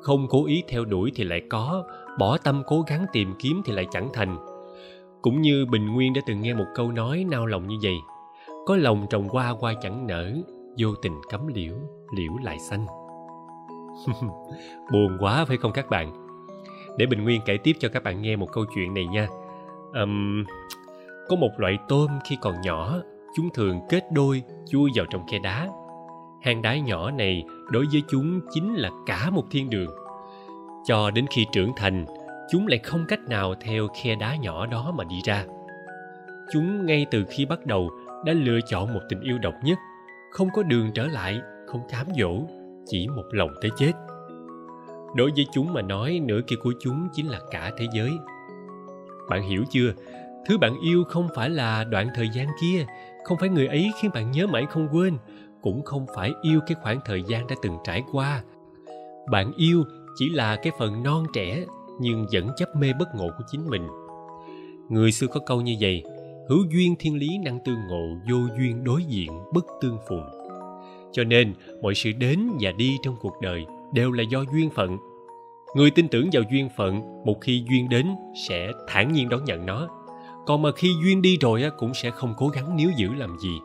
Không 0.00 0.26
cố 0.30 0.46
ý 0.46 0.62
theo 0.68 0.84
đuổi 0.84 1.12
thì 1.14 1.24
lại 1.24 1.42
có 1.50 1.84
bỏ 2.18 2.38
tâm 2.38 2.62
cố 2.66 2.84
gắng 2.86 3.06
tìm 3.12 3.34
kiếm 3.38 3.62
thì 3.64 3.72
lại 3.72 3.86
chẳng 3.90 4.10
thành. 4.12 4.36
Cũng 5.22 5.42
như 5.42 5.66
bình 5.70 5.94
nguyên 5.94 6.12
đã 6.12 6.20
từng 6.26 6.42
nghe 6.42 6.54
một 6.54 6.66
câu 6.74 6.92
nói 6.92 7.26
nao 7.30 7.46
lòng 7.46 7.66
như 7.66 7.76
vậy 7.82 7.94
có 8.66 8.76
lòng 8.76 9.06
trồng 9.10 9.28
hoa 9.28 9.48
hoa 9.48 9.74
chẳng 9.82 10.06
nở 10.06 10.32
vô 10.78 10.94
tình 11.02 11.20
cắm 11.30 11.46
liễu 11.46 11.74
liễu 12.16 12.32
lại 12.44 12.58
xanh. 12.58 12.86
Buồn 14.92 15.16
quá 15.20 15.44
phải 15.44 15.56
không 15.56 15.72
các 15.72 15.90
bạn? 15.90 16.12
Để 16.98 17.06
bình 17.06 17.24
nguyên 17.24 17.40
kể 17.46 17.56
tiếp 17.56 17.72
cho 17.80 17.88
các 17.88 18.02
bạn 18.02 18.22
nghe 18.22 18.36
một 18.36 18.52
câu 18.52 18.64
chuyện 18.74 18.94
này 18.94 19.06
nha. 19.06 19.28
Um, 19.94 20.44
có 21.28 21.36
một 21.36 21.50
loại 21.56 21.78
tôm 21.88 22.10
khi 22.24 22.36
còn 22.40 22.60
nhỏ, 22.60 22.94
chúng 23.36 23.48
thường 23.54 23.80
kết 23.88 24.04
đôi, 24.12 24.42
chui 24.70 24.90
vào 24.94 25.06
trong 25.10 25.26
khe 25.28 25.38
đá. 25.38 25.68
Hang 26.42 26.62
đá 26.62 26.76
nhỏ 26.76 27.10
này 27.10 27.44
đối 27.70 27.86
với 27.92 28.02
chúng 28.08 28.40
chính 28.50 28.74
là 28.74 28.90
cả 29.06 29.30
một 29.30 29.44
thiên 29.50 29.70
đường. 29.70 29.90
Cho 30.84 31.10
đến 31.10 31.26
khi 31.30 31.46
trưởng 31.52 31.72
thành, 31.76 32.04
chúng 32.50 32.66
lại 32.66 32.78
không 32.78 33.04
cách 33.08 33.20
nào 33.28 33.54
theo 33.60 33.88
khe 34.02 34.14
đá 34.14 34.36
nhỏ 34.36 34.66
đó 34.66 34.92
mà 34.96 35.04
đi 35.04 35.20
ra. 35.24 35.44
Chúng 36.52 36.86
ngay 36.86 37.06
từ 37.10 37.24
khi 37.30 37.46
bắt 37.46 37.66
đầu 37.66 37.90
đã 38.24 38.32
lựa 38.32 38.58
chọn 38.68 38.94
một 38.94 39.00
tình 39.08 39.20
yêu 39.20 39.38
độc 39.38 39.54
nhất, 39.64 39.78
không 40.30 40.48
có 40.54 40.62
đường 40.62 40.90
trở 40.94 41.06
lại, 41.06 41.40
không 41.66 41.80
cám 41.88 42.06
dỗ, 42.18 42.40
chỉ 42.86 43.08
một 43.08 43.24
lòng 43.30 43.50
tới 43.60 43.70
chết. 43.76 43.92
Đối 45.16 45.30
với 45.36 45.46
chúng 45.52 45.72
mà 45.72 45.82
nói, 45.82 46.20
nửa 46.24 46.40
kia 46.46 46.56
của 46.62 46.72
chúng 46.80 47.08
chính 47.12 47.28
là 47.28 47.40
cả 47.50 47.70
thế 47.78 47.86
giới. 47.94 48.10
Bạn 49.28 49.42
hiểu 49.42 49.64
chưa? 49.70 49.92
Thứ 50.46 50.58
bạn 50.58 50.80
yêu 50.80 51.04
không 51.04 51.28
phải 51.34 51.50
là 51.50 51.84
đoạn 51.84 52.08
thời 52.14 52.28
gian 52.28 52.46
kia, 52.60 52.86
không 53.24 53.38
phải 53.38 53.48
người 53.48 53.66
ấy 53.66 53.92
khiến 54.00 54.10
bạn 54.14 54.30
nhớ 54.30 54.46
mãi 54.46 54.66
không 54.70 54.88
quên, 54.92 55.18
cũng 55.62 55.82
không 55.84 56.06
phải 56.14 56.32
yêu 56.42 56.60
cái 56.66 56.76
khoảng 56.82 57.00
thời 57.04 57.22
gian 57.22 57.46
đã 57.46 57.56
từng 57.62 57.76
trải 57.84 58.02
qua. 58.12 58.42
Bạn 59.30 59.52
yêu 59.56 59.84
chỉ 60.18 60.28
là 60.28 60.56
cái 60.56 60.72
phần 60.78 61.02
non 61.02 61.26
trẻ 61.32 61.64
nhưng 62.00 62.26
vẫn 62.32 62.48
chấp 62.56 62.76
mê 62.76 62.92
bất 62.98 63.14
ngộ 63.14 63.28
của 63.38 63.44
chính 63.50 63.70
mình. 63.70 63.86
Người 64.88 65.12
xưa 65.12 65.26
có 65.26 65.40
câu 65.46 65.60
như 65.60 65.76
vậy, 65.80 66.02
hữu 66.48 66.64
duyên 66.70 66.94
thiên 66.98 67.18
lý 67.18 67.38
năng 67.38 67.58
tương 67.64 67.86
ngộ, 67.88 68.06
vô 68.30 68.38
duyên 68.58 68.84
đối 68.84 69.04
diện 69.04 69.32
bất 69.52 69.66
tương 69.80 69.98
phùng. 70.08 70.24
Cho 71.12 71.24
nên, 71.24 71.54
mọi 71.82 71.94
sự 71.94 72.12
đến 72.12 72.50
và 72.60 72.72
đi 72.72 72.96
trong 73.02 73.16
cuộc 73.20 73.34
đời 73.42 73.66
đều 73.92 74.12
là 74.12 74.22
do 74.30 74.44
duyên 74.52 74.70
phận. 74.70 74.98
Người 75.76 75.90
tin 75.90 76.08
tưởng 76.08 76.28
vào 76.32 76.42
duyên 76.50 76.68
phận, 76.76 77.22
một 77.24 77.40
khi 77.40 77.64
duyên 77.70 77.88
đến 77.88 78.06
sẽ 78.48 78.72
thản 78.88 79.12
nhiên 79.12 79.28
đón 79.28 79.44
nhận 79.44 79.66
nó 79.66 79.88
còn 80.46 80.62
mà 80.62 80.70
khi 80.76 80.94
duyên 81.02 81.22
đi 81.22 81.38
rồi 81.40 81.62
cũng 81.78 81.94
sẽ 81.94 82.10
không 82.10 82.34
cố 82.38 82.48
gắng 82.48 82.76
níu 82.76 82.90
giữ 82.96 83.08
làm 83.14 83.38
gì. 83.38 83.60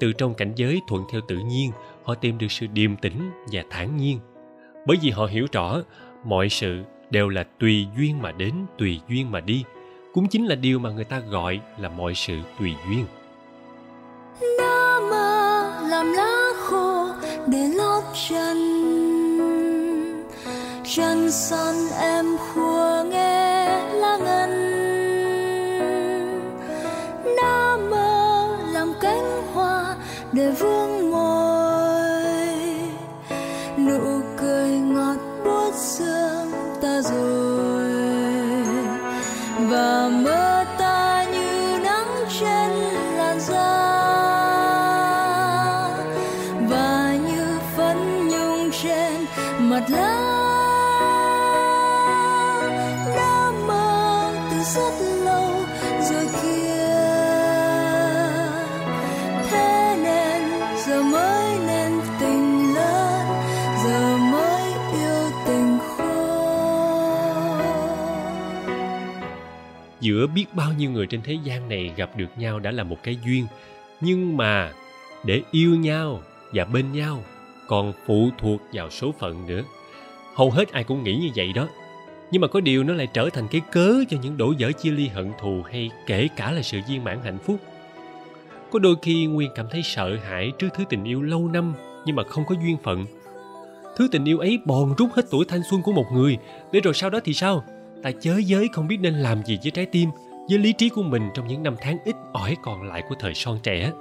Từ 0.00 0.12
trong 0.12 0.34
cảnh 0.34 0.52
giới 0.56 0.80
thuận 0.88 1.04
theo 1.12 1.20
tự 1.28 1.36
nhiên, 1.36 1.70
họ 2.04 2.14
tìm 2.14 2.38
được 2.38 2.52
sự 2.52 2.66
điềm 2.66 2.96
tĩnh 2.96 3.30
và 3.52 3.62
thản 3.70 3.96
nhiên. 3.96 4.18
Bởi 4.86 4.96
vì 5.02 5.10
họ 5.10 5.26
hiểu 5.26 5.46
rõ, 5.52 5.80
mọi 6.24 6.48
sự 6.48 6.82
đều 7.10 7.28
là 7.28 7.44
tùy 7.58 7.86
duyên 7.96 8.22
mà 8.22 8.32
đến, 8.32 8.54
tùy 8.78 9.00
duyên 9.08 9.30
mà 9.30 9.40
đi. 9.40 9.64
Cũng 10.12 10.28
chính 10.28 10.46
là 10.46 10.54
điều 10.54 10.78
mà 10.78 10.90
người 10.90 11.04
ta 11.04 11.18
gọi 11.18 11.60
là 11.78 11.88
mọi 11.88 12.14
sự 12.14 12.38
tùy 12.58 12.74
duyên. 12.88 13.06
Nam 14.58 15.02
làm 15.88 16.12
lá 16.12 16.52
khô 16.56 17.06
để 17.46 17.68
lót 17.76 18.04
chân. 18.28 18.56
Chân 20.96 21.30
son 21.30 21.74
em 22.00 22.26
khua 22.38 23.04
nghe 23.10 23.23
giữa 70.04 70.26
biết 70.26 70.46
bao 70.54 70.72
nhiêu 70.72 70.90
người 70.90 71.06
trên 71.06 71.22
thế 71.22 71.38
gian 71.44 71.68
này 71.68 71.92
gặp 71.96 72.16
được 72.16 72.28
nhau 72.36 72.60
đã 72.60 72.70
là 72.70 72.84
một 72.84 72.96
cái 73.02 73.18
duyên. 73.26 73.46
Nhưng 74.00 74.36
mà 74.36 74.72
để 75.24 75.42
yêu 75.50 75.76
nhau 75.76 76.22
và 76.52 76.64
bên 76.64 76.92
nhau 76.92 77.22
còn 77.66 77.92
phụ 78.06 78.30
thuộc 78.38 78.60
vào 78.72 78.90
số 78.90 79.14
phận 79.18 79.46
nữa. 79.46 79.62
Hầu 80.34 80.50
hết 80.50 80.72
ai 80.72 80.84
cũng 80.84 81.04
nghĩ 81.04 81.16
như 81.16 81.28
vậy 81.36 81.52
đó. 81.52 81.68
Nhưng 82.30 82.40
mà 82.40 82.48
có 82.48 82.60
điều 82.60 82.84
nó 82.84 82.94
lại 82.94 83.06
trở 83.06 83.28
thành 83.32 83.48
cái 83.48 83.60
cớ 83.72 84.04
cho 84.10 84.16
những 84.22 84.36
đổ 84.36 84.54
vỡ 84.58 84.72
chia 84.72 84.90
ly 84.90 85.08
hận 85.08 85.32
thù 85.40 85.62
hay 85.70 85.90
kể 86.06 86.28
cả 86.36 86.52
là 86.52 86.62
sự 86.62 86.80
viên 86.88 87.04
mãn 87.04 87.18
hạnh 87.24 87.38
phúc. 87.38 87.56
Có 88.70 88.78
đôi 88.78 88.94
khi 89.02 89.26
nguyên 89.26 89.50
cảm 89.54 89.66
thấy 89.70 89.82
sợ 89.82 90.16
hãi 90.16 90.52
trước 90.58 90.68
thứ 90.74 90.84
tình 90.88 91.04
yêu 91.04 91.22
lâu 91.22 91.48
năm 91.48 91.74
nhưng 92.06 92.16
mà 92.16 92.22
không 92.22 92.44
có 92.48 92.54
duyên 92.62 92.76
phận. 92.82 93.06
Thứ 93.96 94.08
tình 94.12 94.24
yêu 94.24 94.38
ấy 94.38 94.58
bòn 94.64 94.94
rút 94.98 95.10
hết 95.14 95.26
tuổi 95.30 95.44
thanh 95.48 95.62
xuân 95.70 95.82
của 95.82 95.92
một 95.92 96.06
người, 96.12 96.38
để 96.72 96.80
rồi 96.80 96.94
sau 96.94 97.10
đó 97.10 97.20
thì 97.24 97.34
sao? 97.34 97.64
Ta 98.04 98.10
chớ 98.20 98.40
giới 98.46 98.68
không 98.68 98.88
biết 98.88 98.98
nên 99.00 99.14
làm 99.14 99.44
gì 99.44 99.58
với 99.62 99.70
trái 99.70 99.86
tim, 99.86 100.08
với 100.48 100.58
lý 100.58 100.72
trí 100.72 100.88
của 100.88 101.02
mình 101.02 101.22
trong 101.34 101.46
những 101.48 101.62
năm 101.62 101.74
tháng 101.80 101.98
ít 102.04 102.16
ỏi 102.32 102.56
còn 102.62 102.82
lại 102.82 103.02
của 103.08 103.14
thời 103.18 103.34
son 103.34 103.58
trẻ. 103.62 103.92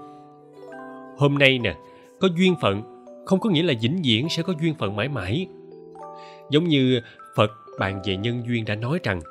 Hôm 1.17 1.38
nay 1.38 1.60
nè, 1.60 1.75
có 2.19 2.27
duyên 2.38 2.55
phận, 2.62 3.05
không 3.25 3.39
có 3.39 3.50
nghĩa 3.50 3.63
là 3.63 3.74
vĩnh 3.81 4.01
viễn 4.03 4.29
sẽ 4.29 4.43
có 4.43 4.53
duyên 4.62 4.75
phận 4.75 4.95
mãi 4.95 5.07
mãi. 5.07 5.48
Giống 6.50 6.63
như 6.63 7.01
phật 7.36 7.51
bàn 7.79 8.01
về 8.05 8.17
nhân 8.17 8.43
duyên 8.48 8.65
đã 8.65 8.75
nói 8.75 9.00
rằng, 9.03 9.22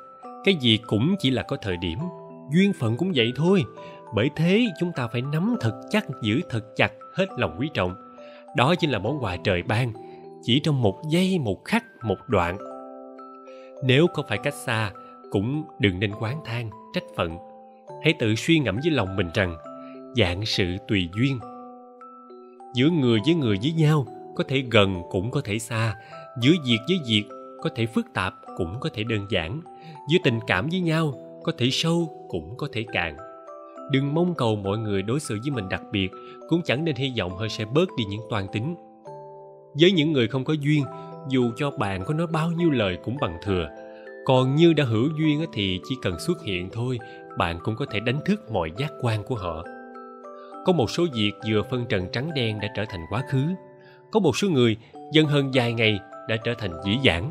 cái 0.43 0.55
gì 0.55 0.79
cũng 0.87 1.15
chỉ 1.19 1.31
là 1.31 1.43
có 1.43 1.57
thời 1.61 1.77
điểm, 1.77 1.99
duyên 2.53 2.73
phận 2.73 2.97
cũng 2.97 3.11
vậy 3.15 3.31
thôi. 3.35 3.63
Bởi 4.15 4.29
thế 4.35 4.65
chúng 4.79 4.91
ta 4.95 5.07
phải 5.07 5.21
nắm 5.21 5.55
thật 5.61 5.81
chắc, 5.89 6.05
giữ 6.21 6.41
thật 6.49 6.75
chặt 6.75 6.91
hết 7.13 7.25
lòng 7.37 7.55
quý 7.59 7.69
trọng. 7.73 7.95
Đó 8.55 8.75
chính 8.75 8.89
là 8.89 8.99
món 8.99 9.23
quà 9.23 9.37
trời 9.43 9.63
ban, 9.63 9.93
chỉ 10.43 10.59
trong 10.63 10.81
một 10.81 11.01
giây, 11.09 11.39
một 11.39 11.65
khắc, 11.65 11.83
một 12.03 12.17
đoạn 12.27 12.72
nếu 13.85 14.07
có 14.07 14.23
phải 14.29 14.37
cách 14.37 14.53
xa, 14.53 14.91
cũng 15.31 15.63
đừng 15.79 15.99
nên 15.99 16.11
quán 16.19 16.41
than 16.45 16.69
trách 16.93 17.03
phận. 17.15 17.37
Hãy 18.03 18.13
tự 18.19 18.35
suy 18.35 18.59
ngẫm 18.59 18.79
với 18.83 18.91
lòng 18.91 19.15
mình 19.15 19.29
rằng, 19.33 19.57
dạng 20.15 20.45
sự 20.45 20.77
tùy 20.87 21.09
duyên. 21.17 21.39
Giữa 22.75 22.89
người 22.89 23.19
với 23.25 23.35
người 23.35 23.57
với 23.61 23.71
nhau, 23.71 24.05
có 24.35 24.43
thể 24.47 24.63
gần 24.71 25.01
cũng 25.11 25.31
có 25.31 25.41
thể 25.43 25.59
xa. 25.59 25.95
Giữa 26.41 26.51
việc 26.65 26.79
với 26.87 26.99
việc, 27.07 27.23
có 27.61 27.69
thể 27.75 27.85
phức 27.85 28.05
tạp 28.13 28.33
cũng 28.57 28.77
có 28.79 28.89
thể 28.93 29.03
đơn 29.03 29.27
giản. 29.29 29.61
Giữa 30.09 30.17
tình 30.23 30.39
cảm 30.47 30.67
với 30.71 30.79
nhau, 30.79 31.13
có 31.43 31.51
thể 31.57 31.69
sâu 31.71 32.27
cũng 32.29 32.57
có 32.57 32.67
thể 32.73 32.85
cạn. 32.93 33.17
Đừng 33.91 34.13
mong 34.13 34.33
cầu 34.35 34.55
mọi 34.55 34.77
người 34.77 35.01
đối 35.01 35.19
xử 35.19 35.39
với 35.43 35.51
mình 35.51 35.69
đặc 35.69 35.81
biệt, 35.91 36.09
cũng 36.49 36.61
chẳng 36.65 36.85
nên 36.85 36.95
hy 36.95 37.13
vọng 37.17 37.37
họ 37.37 37.47
sẽ 37.47 37.65
bớt 37.65 37.89
đi 37.97 38.03
những 38.09 38.21
toan 38.29 38.47
tính. 38.53 38.75
Với 39.79 39.91
những 39.91 40.11
người 40.11 40.27
không 40.27 40.43
có 40.43 40.53
duyên 40.53 40.83
dù 41.29 41.51
cho 41.55 41.71
bạn 41.71 42.03
có 42.05 42.13
nói 42.13 42.27
bao 42.27 42.51
nhiêu 42.51 42.71
lời 42.71 42.97
cũng 43.03 43.17
bằng 43.21 43.37
thừa, 43.43 43.69
còn 44.25 44.55
như 44.55 44.73
đã 44.73 44.83
hữu 44.83 45.09
duyên 45.19 45.45
thì 45.53 45.79
chỉ 45.89 45.95
cần 46.01 46.19
xuất 46.19 46.43
hiện 46.43 46.69
thôi, 46.73 46.99
bạn 47.37 47.59
cũng 47.63 47.75
có 47.75 47.85
thể 47.91 47.99
đánh 47.99 48.19
thức 48.25 48.51
mọi 48.51 48.71
giác 48.77 48.91
quan 49.01 49.23
của 49.23 49.35
họ. 49.35 49.63
Có 50.65 50.73
một 50.73 50.89
số 50.89 51.05
việc 51.13 51.31
vừa 51.49 51.63
phân 51.63 51.85
trần 51.89 52.07
trắng 52.11 52.29
đen 52.35 52.59
đã 52.59 52.67
trở 52.75 52.85
thành 52.89 53.01
quá 53.09 53.23
khứ. 53.29 53.43
Có 54.11 54.19
một 54.19 54.37
số 54.37 54.49
người 54.49 54.77
dần 55.11 55.25
hơn 55.25 55.51
vài 55.53 55.73
ngày 55.73 55.99
đã 56.29 56.35
trở 56.43 56.53
thành 56.57 56.71
dĩ 56.85 56.97
dãn. 57.05 57.23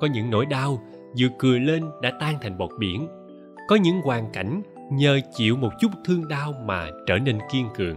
Có 0.00 0.06
những 0.06 0.30
nỗi 0.30 0.46
đau 0.46 0.82
vừa 1.18 1.28
cười 1.38 1.60
lên 1.60 1.82
đã 2.02 2.12
tan 2.20 2.34
thành 2.42 2.58
bọt 2.58 2.70
biển. 2.78 3.08
Có 3.68 3.76
những 3.76 4.00
hoàn 4.00 4.32
cảnh 4.32 4.62
nhờ 4.92 5.20
chịu 5.34 5.56
một 5.56 5.70
chút 5.80 5.90
thương 6.04 6.28
đau 6.28 6.54
mà 6.64 6.88
trở 7.06 7.18
nên 7.18 7.38
kiên 7.52 7.66
cường 7.76 7.96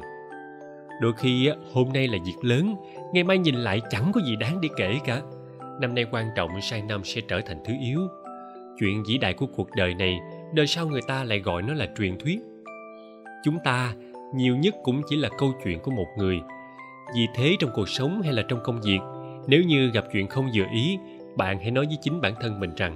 đôi 1.01 1.13
khi 1.13 1.49
hôm 1.73 1.93
nay 1.93 2.07
là 2.07 2.17
việc 2.25 2.37
lớn, 2.41 2.75
ngày 3.13 3.23
mai 3.23 3.37
nhìn 3.37 3.55
lại 3.55 3.81
chẳng 3.89 4.11
có 4.13 4.21
gì 4.21 4.35
đáng 4.35 4.61
để 4.61 4.69
kể 4.77 4.99
cả. 5.05 5.21
Năm 5.81 5.95
nay 5.95 6.05
quan 6.11 6.25
trọng 6.35 6.61
sang 6.61 6.87
năm 6.87 7.03
sẽ 7.03 7.21
trở 7.27 7.41
thành 7.41 7.57
thứ 7.65 7.73
yếu. 7.81 7.99
Chuyện 8.79 9.03
vĩ 9.07 9.17
đại 9.17 9.33
của 9.33 9.45
cuộc 9.45 9.69
đời 9.75 9.93
này, 9.93 10.19
đời 10.53 10.67
sau 10.67 10.87
người 10.87 11.01
ta 11.07 11.23
lại 11.23 11.39
gọi 11.39 11.61
nó 11.61 11.73
là 11.73 11.87
truyền 11.97 12.17
thuyết. 12.17 12.39
Chúng 13.43 13.57
ta, 13.63 13.93
nhiều 14.35 14.55
nhất 14.57 14.75
cũng 14.83 15.01
chỉ 15.09 15.15
là 15.15 15.29
câu 15.37 15.53
chuyện 15.63 15.79
của 15.79 15.91
một 15.91 16.07
người. 16.17 16.41
Vì 17.15 17.27
thế 17.35 17.55
trong 17.59 17.69
cuộc 17.75 17.89
sống 17.89 18.21
hay 18.21 18.33
là 18.33 18.43
trong 18.47 18.59
công 18.63 18.81
việc, 18.81 18.99
nếu 19.47 19.63
như 19.63 19.91
gặp 19.93 20.05
chuyện 20.13 20.27
không 20.27 20.49
vừa 20.55 20.65
ý, 20.73 20.97
bạn 21.37 21.59
hãy 21.59 21.71
nói 21.71 21.85
với 21.85 21.97
chính 22.01 22.21
bản 22.21 22.33
thân 22.41 22.59
mình 22.59 22.71
rằng, 22.77 22.95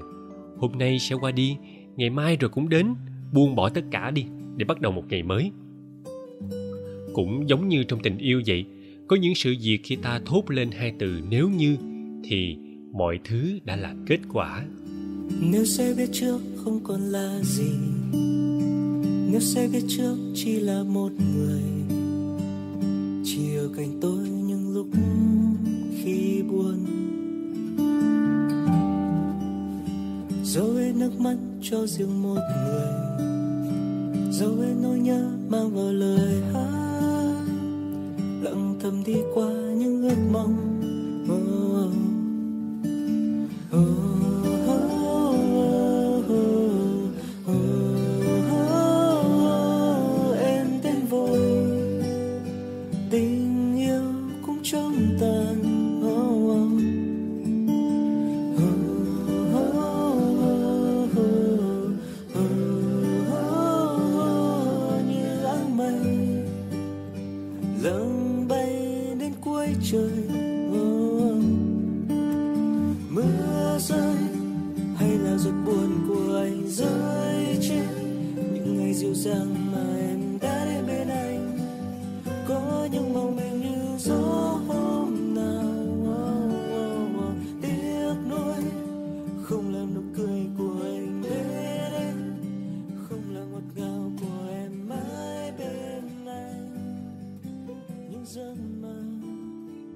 hôm 0.57 0.71
nay 0.77 0.99
sẽ 0.99 1.15
qua 1.15 1.31
đi, 1.31 1.57
ngày 1.95 2.09
mai 2.09 2.37
rồi 2.39 2.49
cũng 2.49 2.69
đến, 2.69 2.95
buông 3.33 3.55
bỏ 3.55 3.69
tất 3.69 3.81
cả 3.91 4.11
đi, 4.11 4.25
để 4.55 4.65
bắt 4.65 4.79
đầu 4.79 4.91
một 4.91 5.03
ngày 5.09 5.23
mới 5.23 5.51
cũng 7.17 7.49
giống 7.49 7.69
như 7.69 7.83
trong 7.83 7.99
tình 8.03 8.17
yêu 8.17 8.41
vậy. 8.47 8.65
Có 9.07 9.15
những 9.15 9.35
sự 9.35 9.55
việc 9.61 9.79
khi 9.83 9.95
ta 9.95 10.19
thốt 10.25 10.43
lên 10.47 10.71
hai 10.71 10.93
từ 10.99 11.21
nếu 11.29 11.49
như, 11.49 11.77
thì 12.23 12.57
mọi 12.91 13.19
thứ 13.23 13.59
đã 13.65 13.75
là 13.75 13.95
kết 14.07 14.19
quả. 14.33 14.65
Nếu 15.41 15.65
sẽ 15.65 15.93
biết 15.97 16.09
trước 16.11 16.39
không 16.55 16.79
còn 16.83 17.01
là 17.01 17.39
gì. 17.43 17.69
Nếu 19.31 19.39
sẽ 19.39 19.67
biết 19.73 19.83
trước 19.87 20.15
chỉ 20.35 20.59
là 20.59 20.83
một 20.83 21.11
người. 21.35 21.61
Chỉ 23.23 23.55
ở 23.55 23.69
cạnh 23.77 23.97
tôi 24.01 24.29
những 24.29 24.73
lúc 24.73 24.87
khi 26.03 26.41
buồn. 26.51 26.85
Dấu 30.43 30.71
hết 30.71 30.91
nước 30.95 31.19
mắt 31.19 31.37
cho 31.61 31.87
riêng 31.87 32.23
một 32.23 32.39
người. 32.65 32.91
Dấu 34.31 34.55
hết 34.55 34.73
nỗi 34.81 34.99
nhớ 34.99 35.29
mang 35.49 35.75
vào 35.75 35.93
lời 35.93 36.41
hát 36.53 36.86
thầm 38.81 39.03
đi 39.03 39.15
qua 39.33 39.49
những 39.49 40.09
ước 40.09 40.29
mong 40.31 40.57
oh, 41.33 41.91
oh, 43.73 43.81
oh. 43.81 44.26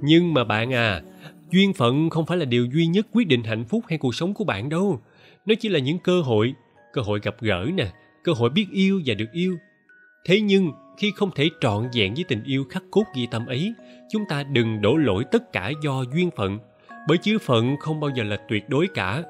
Nhưng 0.02 0.34
mà 0.34 0.44
bạn 0.44 0.74
à 0.74 1.02
duyên 1.52 1.74
phận 1.74 2.10
không 2.10 2.26
phải 2.26 2.38
là 2.38 2.46
điều 2.46 2.66
duy 2.66 2.86
nhất 2.86 3.08
quyết 3.12 3.28
định 3.28 3.44
hạnh 3.44 3.66
phúc 3.66 3.84
hay 3.90 3.98
cuộc 3.98 4.16
sống 4.16 4.34
của 4.34 4.44
bạn 4.44 4.70
đâu. 4.70 5.00
Nó 5.46 5.56
chỉ 5.60 5.70
là 5.70 5.80
những 5.80 6.00
cơ 6.00 6.22
hội 6.22 6.54
cơ 6.94 7.02
hội 7.02 7.20
gặp 7.24 7.36
gỡ 7.42 7.68
nè, 7.74 7.88
cơ 8.24 8.32
hội 8.34 8.50
biết 8.50 8.66
yêu 8.72 9.02
và 9.06 9.14
được 9.14 9.32
yêu. 9.32 9.58
Thế 10.26 10.42
nhưng, 10.42 10.72
khi 10.98 11.12
không 11.16 11.32
thể 11.36 11.50
trọn 11.62 11.90
vẹn 11.94 12.14
với 12.14 12.24
tình 12.28 12.44
yêu 12.44 12.66
khắc 12.70 12.84
cốt 12.92 13.04
ghi 13.16 13.28
tâm 13.32 13.46
ấy, 13.46 13.74
chúng 14.12 14.26
ta 14.30 14.44
đừng 14.44 14.82
đổ 14.82 14.98
lỗi 14.98 15.24
tất 15.32 15.54
cả 15.54 15.72
do 15.84 16.04
duyên 16.14 16.30
phận, 16.36 16.60
bởi 17.08 17.18
chứ 17.18 17.38
phận 17.38 17.78
không 17.78 18.00
bao 18.00 18.12
giờ 18.16 18.24
là 18.24 18.38
tuyệt 18.50 18.70
đối 18.70 18.88
cả. 18.88 19.24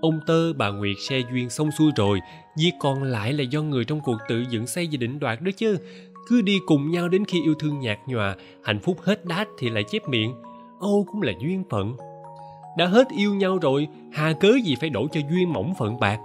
Ông 0.00 0.20
tơ, 0.26 0.52
bà 0.52 0.68
nguyệt 0.68 0.96
xe 1.08 1.22
duyên 1.32 1.50
xong 1.50 1.70
xuôi 1.70 1.92
rồi 1.96 2.20
việc 2.58 2.72
còn 2.80 3.02
lại 3.02 3.32
là 3.32 3.42
do 3.42 3.62
người 3.62 3.84
trong 3.84 4.00
cuộc 4.00 4.16
tự 4.28 4.44
dựng 4.50 4.66
xây 4.66 4.88
và 4.92 4.96
định 5.00 5.18
đoạt 5.18 5.40
đó 5.40 5.50
chứ 5.56 5.78
cứ 6.26 6.42
đi 6.42 6.58
cùng 6.66 6.90
nhau 6.90 7.08
đến 7.08 7.24
khi 7.24 7.42
yêu 7.42 7.54
thương 7.54 7.80
nhạt 7.80 7.98
nhòa, 8.06 8.36
hạnh 8.62 8.80
phúc 8.80 8.96
hết 9.02 9.24
đát 9.24 9.48
thì 9.58 9.70
lại 9.70 9.84
chép 9.84 10.08
miệng. 10.08 10.34
Âu 10.80 11.06
cũng 11.12 11.22
là 11.22 11.32
duyên 11.38 11.64
phận. 11.70 11.96
Đã 12.76 12.86
hết 12.86 13.08
yêu 13.16 13.34
nhau 13.34 13.58
rồi, 13.58 13.88
hà 14.12 14.32
cớ 14.32 14.52
gì 14.64 14.76
phải 14.80 14.90
đổ 14.90 15.06
cho 15.12 15.20
duyên 15.30 15.52
mỏng 15.52 15.74
phận 15.78 16.00
bạc? 16.00 16.18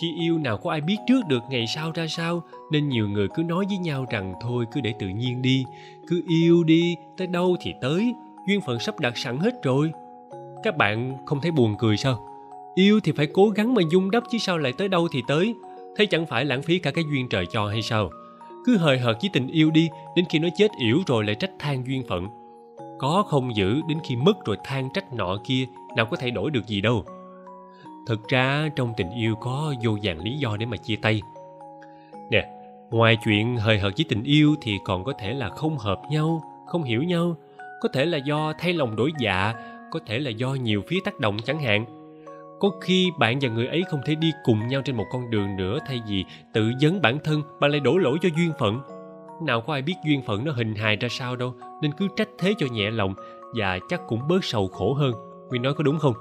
Khi 0.00 0.14
yêu 0.20 0.38
nào 0.38 0.58
có 0.58 0.70
ai 0.70 0.80
biết 0.80 0.96
trước 1.06 1.20
được 1.28 1.42
ngày 1.50 1.66
sau 1.66 1.92
ra 1.94 2.06
sao, 2.06 2.42
nên 2.72 2.88
nhiều 2.88 3.08
người 3.08 3.28
cứ 3.34 3.42
nói 3.42 3.64
với 3.68 3.78
nhau 3.78 4.06
rằng 4.10 4.34
thôi 4.40 4.64
cứ 4.72 4.80
để 4.80 4.94
tự 4.98 5.08
nhiên 5.08 5.42
đi. 5.42 5.64
Cứ 6.08 6.22
yêu 6.28 6.64
đi, 6.64 6.96
tới 7.16 7.26
đâu 7.26 7.56
thì 7.60 7.74
tới, 7.80 8.14
duyên 8.48 8.60
phận 8.66 8.78
sắp 8.78 9.00
đặt 9.00 9.18
sẵn 9.18 9.38
hết 9.38 9.62
rồi. 9.62 9.90
Các 10.62 10.76
bạn 10.76 11.16
không 11.26 11.40
thấy 11.40 11.50
buồn 11.50 11.74
cười 11.78 11.96
sao? 11.96 12.28
Yêu 12.74 13.00
thì 13.00 13.12
phải 13.12 13.26
cố 13.26 13.48
gắng 13.48 13.74
mà 13.74 13.82
dung 13.90 14.10
đắp 14.10 14.22
chứ 14.30 14.38
sao 14.38 14.58
lại 14.58 14.72
tới 14.72 14.88
đâu 14.88 15.08
thì 15.12 15.22
tới? 15.28 15.54
Thế 15.96 16.06
chẳng 16.06 16.26
phải 16.26 16.44
lãng 16.44 16.62
phí 16.62 16.78
cả 16.78 16.90
cái 16.90 17.04
duyên 17.10 17.28
trời 17.28 17.46
cho 17.52 17.68
hay 17.68 17.82
sao? 17.82 18.10
Cứ 18.66 18.76
hời 18.76 18.98
hợt 18.98 19.16
với 19.20 19.30
tình 19.32 19.48
yêu 19.48 19.70
đi, 19.70 19.90
đến 20.16 20.24
khi 20.28 20.38
nó 20.38 20.48
chết 20.56 20.70
yểu 20.78 20.98
rồi 21.06 21.24
lại 21.24 21.34
trách 21.34 21.50
than 21.58 21.86
duyên 21.86 22.02
phận. 22.08 22.28
Có 22.98 23.24
không 23.28 23.56
giữ, 23.56 23.80
đến 23.88 23.98
khi 24.04 24.16
mất 24.16 24.44
rồi 24.44 24.56
than 24.64 24.88
trách 24.94 25.12
nọ 25.12 25.38
kia, 25.44 25.66
nào 25.96 26.06
có 26.06 26.16
thay 26.16 26.30
đổi 26.30 26.50
được 26.50 26.66
gì 26.66 26.80
đâu. 26.80 27.04
Thực 28.06 28.28
ra, 28.28 28.68
trong 28.76 28.92
tình 28.96 29.10
yêu 29.10 29.34
có 29.34 29.74
vô 29.82 29.98
vàng 30.02 30.20
lý 30.20 30.38
do 30.38 30.56
để 30.56 30.66
mà 30.66 30.76
chia 30.76 30.96
tay. 30.96 31.22
Nè, 32.30 32.48
ngoài 32.90 33.16
chuyện 33.24 33.56
hời 33.56 33.78
hợt 33.78 33.92
với 33.96 34.04
tình 34.08 34.22
yêu 34.22 34.54
thì 34.60 34.78
còn 34.84 35.04
có 35.04 35.12
thể 35.18 35.32
là 35.32 35.48
không 35.48 35.78
hợp 35.78 36.02
nhau, 36.10 36.42
không 36.66 36.82
hiểu 36.82 37.02
nhau. 37.02 37.36
Có 37.80 37.88
thể 37.92 38.04
là 38.04 38.18
do 38.18 38.52
thay 38.58 38.72
lòng 38.72 38.96
đổi 38.96 39.12
dạ 39.18 39.54
có 39.90 40.00
thể 40.06 40.18
là 40.18 40.30
do 40.30 40.54
nhiều 40.54 40.82
phía 40.88 41.00
tác 41.04 41.20
động 41.20 41.36
chẳng 41.44 41.58
hạn 41.58 41.84
có 42.60 42.70
khi 42.80 43.10
bạn 43.18 43.38
và 43.40 43.48
người 43.48 43.66
ấy 43.66 43.84
không 43.88 44.00
thể 44.04 44.14
đi 44.14 44.32
cùng 44.44 44.66
nhau 44.68 44.82
trên 44.84 44.96
một 44.96 45.04
con 45.10 45.30
đường 45.30 45.56
nữa 45.56 45.78
thay 45.86 46.00
vì 46.08 46.24
tự 46.52 46.72
dấn 46.80 47.02
bản 47.02 47.18
thân 47.24 47.42
bạn 47.60 47.70
lại 47.70 47.80
đổ 47.80 47.96
lỗi 47.96 48.18
cho 48.22 48.28
duyên 48.36 48.52
phận. 48.58 48.80
Nào 49.42 49.60
có 49.60 49.72
ai 49.72 49.82
biết 49.82 49.94
duyên 50.04 50.22
phận 50.26 50.44
nó 50.44 50.52
hình 50.52 50.74
hài 50.74 50.96
ra 50.96 51.08
sao 51.10 51.36
đâu, 51.36 51.54
nên 51.82 51.92
cứ 51.92 52.08
trách 52.16 52.28
thế 52.38 52.54
cho 52.58 52.66
nhẹ 52.72 52.90
lòng 52.90 53.14
và 53.58 53.78
chắc 53.88 54.00
cũng 54.08 54.28
bớt 54.28 54.44
sầu 54.44 54.68
khổ 54.68 54.94
hơn. 54.94 55.12
Nguyên 55.48 55.62
nói 55.62 55.74
có 55.74 55.84
đúng 55.84 55.98
không? 55.98 56.14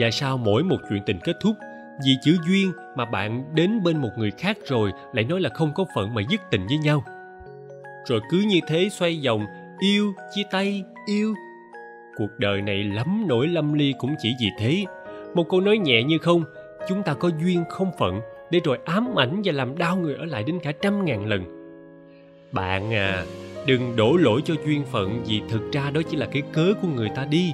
Và 0.00 0.10
sao 0.10 0.38
mỗi 0.38 0.62
một 0.62 0.76
chuyện 0.90 1.02
tình 1.06 1.18
kết 1.24 1.36
thúc, 1.42 1.56
vì 2.04 2.16
chữ 2.24 2.36
duyên 2.48 2.72
mà 2.96 3.04
bạn 3.04 3.44
đến 3.54 3.82
bên 3.84 3.96
một 3.96 4.10
người 4.18 4.30
khác 4.30 4.58
rồi 4.66 4.92
lại 5.12 5.24
nói 5.24 5.40
là 5.40 5.50
không 5.54 5.74
có 5.74 5.84
phận 5.94 6.14
mà 6.14 6.22
dứt 6.30 6.40
tình 6.50 6.66
với 6.66 6.78
nhau. 6.78 7.04
Rồi 8.08 8.20
cứ 8.30 8.44
như 8.48 8.60
thế 8.66 8.88
xoay 8.88 9.20
vòng, 9.26 9.46
yêu 9.80 10.12
chia 10.34 10.42
tay, 10.50 10.84
yêu. 11.06 11.34
Cuộc 12.16 12.30
đời 12.38 12.62
này 12.62 12.84
lắm 12.84 13.24
nỗi 13.28 13.48
lâm 13.48 13.72
ly 13.72 13.94
cũng 13.98 14.14
chỉ 14.18 14.34
vì 14.40 14.48
thế 14.58 14.84
một 15.34 15.48
câu 15.48 15.60
nói 15.60 15.78
nhẹ 15.78 16.02
như 16.02 16.18
không, 16.18 16.44
chúng 16.88 17.02
ta 17.02 17.14
có 17.14 17.30
duyên 17.42 17.64
không 17.68 17.90
phận 17.98 18.20
để 18.50 18.60
rồi 18.64 18.78
ám 18.84 19.18
ảnh 19.18 19.40
và 19.44 19.52
làm 19.52 19.78
đau 19.78 19.96
người 19.96 20.14
ở 20.14 20.24
lại 20.24 20.42
đến 20.42 20.58
cả 20.62 20.72
trăm 20.72 21.04
ngàn 21.04 21.26
lần. 21.26 21.44
Bạn 22.52 22.94
à 22.94 23.24
đừng 23.66 23.96
đổ 23.96 24.16
lỗi 24.16 24.42
cho 24.44 24.54
duyên 24.66 24.82
phận 24.92 25.22
vì 25.26 25.42
thực 25.50 25.72
ra 25.72 25.90
đó 25.90 26.00
chỉ 26.10 26.16
là 26.16 26.26
cái 26.26 26.42
cớ 26.52 26.72
của 26.82 26.88
người 26.88 27.10
ta 27.16 27.24
đi. 27.24 27.52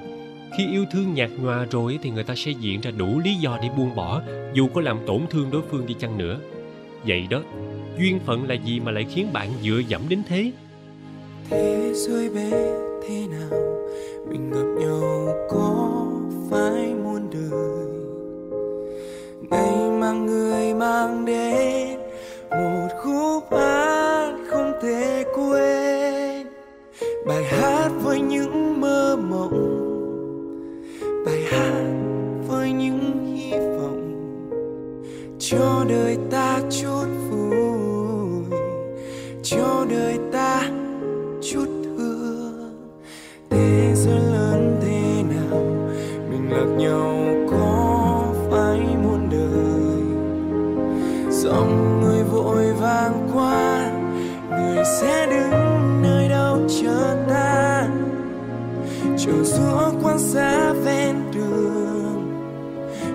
Khi 0.59 0.73
yêu 0.73 0.85
thương 0.93 1.15
nhạt 1.15 1.31
nhòa 1.43 1.67
rồi 1.71 1.99
thì 2.03 2.11
người 2.11 2.25
ta 2.25 2.35
sẽ 2.37 2.51
diện 2.51 2.81
ra 2.81 2.91
đủ 2.91 3.21
lý 3.25 3.35
do 3.35 3.59
để 3.63 3.69
buông 3.77 3.95
bỏ, 3.95 4.23
dù 4.55 4.69
có 4.75 4.81
làm 4.81 4.99
tổn 5.07 5.21
thương 5.31 5.51
đối 5.51 5.63
phương 5.71 5.87
đi 5.87 5.95
chăng 5.99 6.19
nữa. 6.19 6.39
Vậy 7.07 7.27
đó, 7.31 7.43
duyên 7.99 8.19
phận 8.19 8.49
là 8.49 8.55
gì 8.55 8.81
mà 8.81 8.93
lại 8.93 9.07
khiến 9.15 9.33
bạn 9.33 9.49
dựa 9.63 9.79
dẫm 9.89 10.03
đến 10.09 10.23
thế? 10.29 10.53
Thế 11.51 11.93
giới 11.95 12.31
bé 12.31 12.51
thế 13.09 13.27
nào? 13.27 13.61
Mình 14.29 14.51
gặp 14.51 14.83
nhau 14.83 15.29
có 15.51 16.07
phải 16.51 16.95
muôn 16.95 17.31
đời. 17.31 17.87
Ngày 19.51 19.91
mà 19.91 20.13
người 20.13 20.75
mang 20.75 21.25
đến, 21.25 22.01
một 22.51 22.89
khúc 23.03 23.45
hát 23.59 24.33
không 24.49 24.73
thể 24.83 25.25
quên. 25.35 26.47
Bài 27.27 27.45
hát 27.45 27.91
với 28.03 28.21
những 28.21 28.81
mơ 28.81 29.17
mộng, 29.31 29.77
bài 31.27 31.43
hát 31.51 31.85
với 32.49 32.73
những 32.73 33.27
hy 33.37 33.53
vọng. 33.53 34.17
Cho 35.39 35.85
đời 35.89 36.19
ta 36.31 36.61
chút 36.71 37.07
vui, 37.31 38.59
cho 39.43 39.87
đời 39.91 40.19
ta 40.33 40.71
chút 41.43 41.80
xa 60.21 60.73
ven 60.73 61.17
đường. 61.35 62.23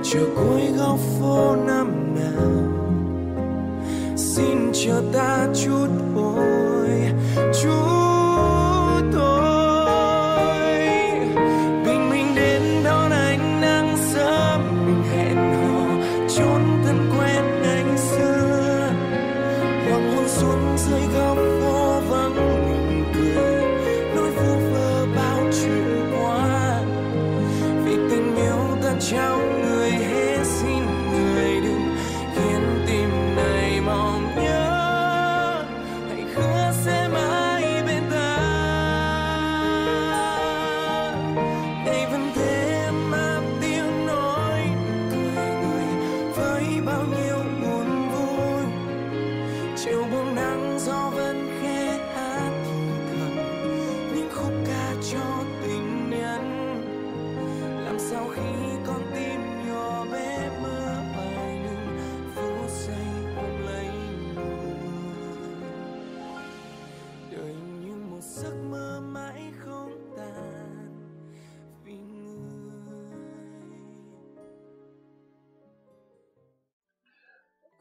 Chờ 0.04 0.20
cuối 0.36 0.62
góc 0.78 1.00
phố 1.20 1.56
năm 1.56 2.16
nào 2.16 2.52
xin 4.16 4.72
chờ 4.74 5.04
ta 5.14 5.48
chút 5.64 6.05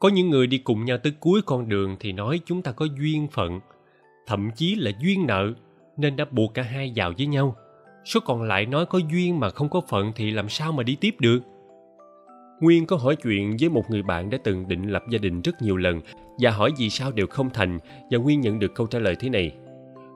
có 0.05 0.09
những 0.09 0.29
người 0.29 0.47
đi 0.47 0.57
cùng 0.57 0.85
nhau 0.85 0.97
tới 0.97 1.13
cuối 1.19 1.41
con 1.45 1.69
đường 1.69 1.95
thì 1.99 2.11
nói 2.11 2.39
chúng 2.45 2.61
ta 2.61 2.71
có 2.71 2.87
duyên 2.99 3.27
phận, 3.27 3.59
thậm 4.27 4.49
chí 4.55 4.75
là 4.75 4.91
duyên 4.99 5.27
nợ, 5.27 5.53
nên 5.97 6.15
đã 6.15 6.25
buộc 6.31 6.53
cả 6.53 6.61
hai 6.61 6.91
vào 6.95 7.13
với 7.17 7.27
nhau. 7.27 7.55
Số 8.05 8.19
còn 8.25 8.43
lại 8.43 8.65
nói 8.65 8.85
có 8.85 8.99
duyên 9.11 9.39
mà 9.39 9.49
không 9.49 9.69
có 9.69 9.81
phận 9.89 10.11
thì 10.15 10.31
làm 10.31 10.49
sao 10.49 10.71
mà 10.71 10.83
đi 10.83 10.97
tiếp 11.01 11.15
được? 11.19 11.39
Nguyên 12.61 12.85
có 12.85 12.95
hỏi 12.95 13.15
chuyện 13.15 13.57
với 13.59 13.69
một 13.69 13.83
người 13.89 14.03
bạn 14.03 14.29
đã 14.29 14.37
từng 14.43 14.67
định 14.67 14.87
lập 14.89 15.03
gia 15.09 15.17
đình 15.17 15.41
rất 15.41 15.61
nhiều 15.61 15.77
lần 15.77 16.01
và 16.39 16.51
hỏi 16.51 16.71
vì 16.77 16.89
sao 16.89 17.11
đều 17.11 17.27
không 17.27 17.49
thành 17.49 17.79
và 18.11 18.17
nguyên 18.17 18.41
nhận 18.41 18.59
được 18.59 18.75
câu 18.75 18.87
trả 18.87 18.99
lời 18.99 19.15
thế 19.19 19.29
này. 19.29 19.51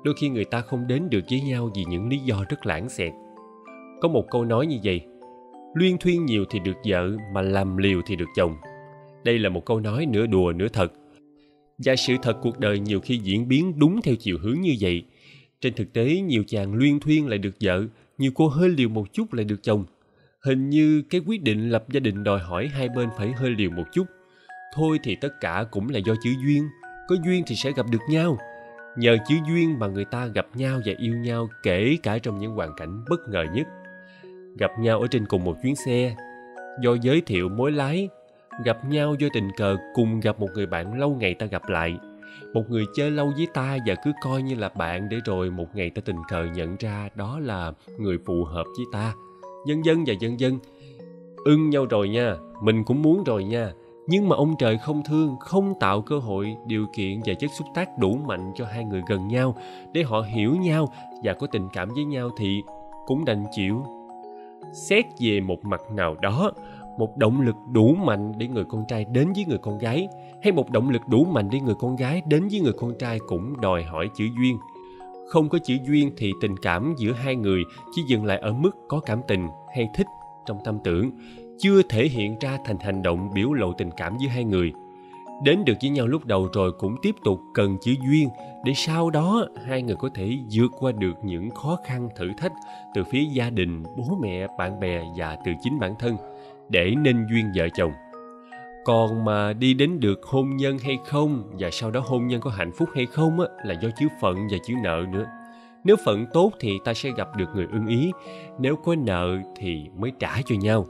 Đôi 0.04 0.14
khi 0.18 0.30
người 0.30 0.46
ta 0.46 0.62
không 0.62 0.88
đến 0.88 1.10
được 1.10 1.24
với 1.30 1.42
nhau 1.42 1.70
vì 1.76 1.86
những 1.86 2.10
lý 2.10 2.18
do 2.18 2.44
rất 2.50 2.66
lãng 2.66 2.90
xẹt. 2.90 3.14
Có 4.02 4.08
một 4.08 4.26
câu 4.32 4.46
nói 4.46 4.68
như 4.68 4.78
vậy, 4.84 5.02
luyên 5.74 5.98
thuyên 5.98 6.26
nhiều 6.26 6.46
thì 6.50 6.60
được 6.60 6.78
vợ 6.86 7.10
mà 7.34 7.42
làm 7.42 7.78
liều 7.78 8.02
thì 8.06 8.16
được 8.16 8.30
chồng 8.36 8.56
đây 9.24 9.40
là 9.40 9.50
một 9.50 9.66
câu 9.66 9.80
nói 9.80 10.06
nửa 10.06 10.26
đùa 10.26 10.54
nửa 10.56 10.68
thật. 10.68 10.94
Và 11.78 11.96
sự 11.96 12.16
thật 12.22 12.38
cuộc 12.42 12.60
đời 12.60 12.80
nhiều 12.80 13.00
khi 13.00 13.18
diễn 13.18 13.48
biến 13.48 13.80
đúng 13.80 14.02
theo 14.02 14.16
chiều 14.16 14.38
hướng 14.42 14.62
như 14.62 14.76
vậy, 14.80 15.04
trên 15.62 15.74
thực 15.74 15.94
tế 15.94 16.22
nhiều 16.22 16.44
chàng 16.48 16.74
luyên 16.74 17.00
thuyên 17.00 17.28
lại 17.28 17.38
được 17.40 17.56
vợ, 17.62 17.84
nhiều 18.18 18.32
cô 18.36 18.48
hơi 18.48 18.70
liều 18.70 18.90
một 18.90 19.14
chút 19.14 19.34
lại 19.34 19.46
được 19.46 19.64
chồng. 19.64 19.86
Hình 20.42 20.70
như 20.70 21.02
cái 21.10 21.22
quyết 21.26 21.44
định 21.44 21.70
lập 21.70 21.86
gia 21.90 22.00
đình 22.00 22.24
đòi 22.24 22.40
hỏi 22.40 22.68
hai 22.68 22.90
bên 22.90 23.10
phải 23.18 23.32
hơi 23.32 23.52
liều 23.58 23.72
một 23.72 23.86
chút. 23.94 24.08
Thôi 24.76 25.00
thì 25.04 25.16
tất 25.22 25.30
cả 25.42 25.66
cũng 25.72 25.90
là 25.90 26.00
do 26.00 26.14
chữ 26.24 26.30
duyên, 26.46 26.64
có 27.08 27.16
duyên 27.26 27.44
thì 27.48 27.56
sẽ 27.56 27.72
gặp 27.72 27.86
được 27.92 28.02
nhau. 28.10 28.38
Nhờ 28.98 29.18
chữ 29.28 29.36
duyên 29.48 29.80
mà 29.80 29.88
người 29.88 30.06
ta 30.06 30.26
gặp 30.26 30.48
nhau 30.56 30.80
và 30.86 30.94
yêu 30.98 31.16
nhau 31.16 31.50
kể 31.64 31.98
cả 32.04 32.20
trong 32.20 32.40
những 32.40 32.52
hoàn 32.52 32.72
cảnh 32.78 33.04
bất 33.10 33.20
ngờ 33.30 33.46
nhất. 33.54 33.68
Gặp 34.58 34.72
nhau 34.80 35.02
ở 35.02 35.08
trên 35.08 35.26
cùng 35.26 35.44
một 35.44 35.58
chuyến 35.64 35.76
xe, 35.76 36.16
do 36.82 36.94
giới 37.02 37.22
thiệu 37.22 37.50
mối 37.50 37.72
lái 37.72 38.10
gặp 38.66 38.86
nhau 38.86 39.16
do 39.20 39.28
tình 39.34 39.52
cờ 39.58 39.78
cùng 39.94 40.20
gặp 40.20 40.40
một 40.40 40.48
người 40.54 40.66
bạn 40.66 41.00
lâu 41.00 41.18
ngày 41.20 41.34
ta 41.34 41.46
gặp 41.46 41.70
lại. 41.70 41.98
Một 42.54 42.64
người 42.70 42.86
chơi 42.96 43.12
lâu 43.12 43.32
với 43.38 43.48
ta 43.54 43.78
và 43.86 43.96
cứ 44.04 44.12
coi 44.24 44.42
như 44.42 44.56
là 44.56 44.70
bạn 44.70 45.10
để 45.10 45.18
rồi 45.26 45.52
một 45.52 45.68
ngày 45.74 45.90
ta 45.90 46.02
tình 46.06 46.18
cờ 46.30 46.46
nhận 46.56 46.76
ra 46.80 47.10
đó 47.16 47.40
là 47.40 47.72
người 47.98 48.18
phù 48.26 48.44
hợp 48.44 48.64
với 48.78 48.86
ta. 48.92 49.14
Dân 49.68 49.86
dân 49.86 50.04
và 50.08 50.14
dân 50.20 50.40
dân 50.40 50.60
ưng 51.46 51.70
nhau 51.70 51.86
rồi 51.86 52.10
nha, 52.10 52.36
mình 52.62 52.84
cũng 52.84 53.02
muốn 53.02 53.24
rồi 53.24 53.44
nha. 53.44 53.72
Nhưng 54.08 54.30
mà 54.30 54.36
ông 54.36 54.56
trời 54.60 54.78
không 54.78 55.04
thương, 55.04 55.36
không 55.40 55.74
tạo 55.80 56.02
cơ 56.02 56.18
hội, 56.20 56.56
điều 56.68 56.86
kiện 56.96 57.20
và 57.26 57.34
chất 57.34 57.52
xúc 57.58 57.68
tác 57.76 57.90
đủ 58.00 58.20
mạnh 58.28 58.52
cho 58.56 58.66
hai 58.66 58.84
người 58.84 59.02
gần 59.10 59.28
nhau 59.28 59.56
để 59.94 60.04
họ 60.04 60.22
hiểu 60.22 60.56
nhau 60.56 60.94
và 61.24 61.34
có 61.34 61.48
tình 61.48 61.68
cảm 61.74 61.90
với 61.90 62.04
nhau 62.04 62.30
thì 62.38 62.62
cũng 63.06 63.26
đành 63.26 63.46
chịu. 63.52 63.84
Xét 64.74 65.06
về 65.20 65.42
một 65.42 65.66
mặt 65.66 65.82
nào 65.96 66.16
đó 66.22 66.52
một 67.00 67.18
động 67.18 67.42
lực 67.42 67.56
đủ 67.72 67.96
mạnh 67.96 68.32
để 68.38 68.48
người 68.48 68.64
con 68.64 68.86
trai 68.88 69.06
đến 69.06 69.34
với 69.36 69.46
người 69.46 69.58
con 69.58 69.78
gái, 69.78 70.08
hay 70.44 70.52
một 70.52 70.70
động 70.72 70.90
lực 70.90 71.02
đủ 71.10 71.26
mạnh 71.26 71.50
để 71.52 71.60
người 71.60 71.76
con 71.80 71.96
gái 71.96 72.22
đến 72.28 72.48
với 72.52 72.60
người 72.60 72.74
con 72.74 72.94
trai 73.00 73.20
cũng 73.28 73.62
đòi 73.62 73.84
hỏi 73.84 74.10
chữ 74.16 74.26
duyên. 74.40 74.58
Không 75.30 75.50
có 75.50 75.60
chữ 75.64 75.78
duyên 75.88 76.12
thì 76.18 76.34
tình 76.42 76.58
cảm 76.58 76.94
giữa 76.98 77.12
hai 77.12 77.36
người 77.36 77.64
chỉ 77.96 78.02
dừng 78.08 78.26
lại 78.26 78.38
ở 78.38 78.54
mức 78.54 78.72
có 78.88 79.00
cảm 79.00 79.22
tình 79.28 79.48
hay 79.76 79.90
thích 79.96 80.08
trong 80.46 80.58
tâm 80.66 80.78
tưởng, 80.84 81.12
chưa 81.60 81.82
thể 81.90 82.08
hiện 82.08 82.36
ra 82.40 82.58
thành 82.66 82.80
hành 82.80 83.04
động 83.04 83.30
biểu 83.34 83.54
lộ 83.54 83.74
tình 83.74 83.90
cảm 83.98 84.18
giữa 84.22 84.30
hai 84.30 84.44
người. 84.44 84.74
Đến 85.44 85.66
được 85.66 85.74
với 85.82 85.90
nhau 85.90 86.08
lúc 86.08 86.26
đầu 86.26 86.48
rồi 86.54 86.72
cũng 86.80 86.96
tiếp 87.02 87.16
tục 87.24 87.40
cần 87.54 87.78
chữ 87.82 87.92
duyên 88.08 88.30
để 88.66 88.74
sau 88.76 89.10
đó 89.10 89.46
hai 89.66 89.82
người 89.82 89.96
có 89.96 90.10
thể 90.16 90.38
vượt 90.52 90.72
qua 90.80 90.92
được 90.92 91.14
những 91.24 91.50
khó 91.50 91.78
khăn 91.86 92.10
thử 92.16 92.32
thách 92.38 92.54
từ 92.94 93.04
phía 93.04 93.24
gia 93.24 93.50
đình, 93.50 93.84
bố 93.98 94.18
mẹ, 94.22 94.48
bạn 94.58 94.80
bè 94.80 95.02
và 95.18 95.38
từ 95.46 95.52
chính 95.64 95.80
bản 95.80 95.96
thân 96.00 96.18
để 96.70 96.94
nên 96.98 97.28
duyên 97.32 97.52
vợ 97.56 97.68
chồng. 97.74 97.92
Còn 98.86 99.26
mà 99.26 99.54
đi 99.54 99.74
đến 99.74 100.00
được 100.00 100.24
hôn 100.24 100.58
nhân 100.58 100.78
hay 100.78 100.98
không 101.06 101.44
và 101.60 101.70
sau 101.72 101.92
đó 101.92 102.02
hôn 102.06 102.28
nhân 102.28 102.42
có 102.42 102.50
hạnh 102.50 102.72
phúc 102.72 102.90
hay 102.96 103.06
không 103.06 103.40
á, 103.40 103.48
là 103.66 103.74
do 103.74 103.90
chữ 104.00 104.08
phận 104.22 104.36
và 104.52 104.58
chữ 104.68 104.74
nợ 104.84 105.06
nữa. 105.12 105.26
Nếu 105.84 105.96
phận 106.06 106.26
tốt 106.34 106.52
thì 106.60 106.80
ta 106.86 106.94
sẽ 106.94 107.10
gặp 107.18 107.28
được 107.38 107.50
người 107.56 107.68
ưng 107.72 107.88
ý 107.88 108.12
nếu 108.60 108.76
có 108.76 108.96
nợ 108.96 109.38
thì 109.58 109.86
mới 109.98 110.12
trả 110.20 110.42
cho 110.46 110.56
nhau. 110.56 110.86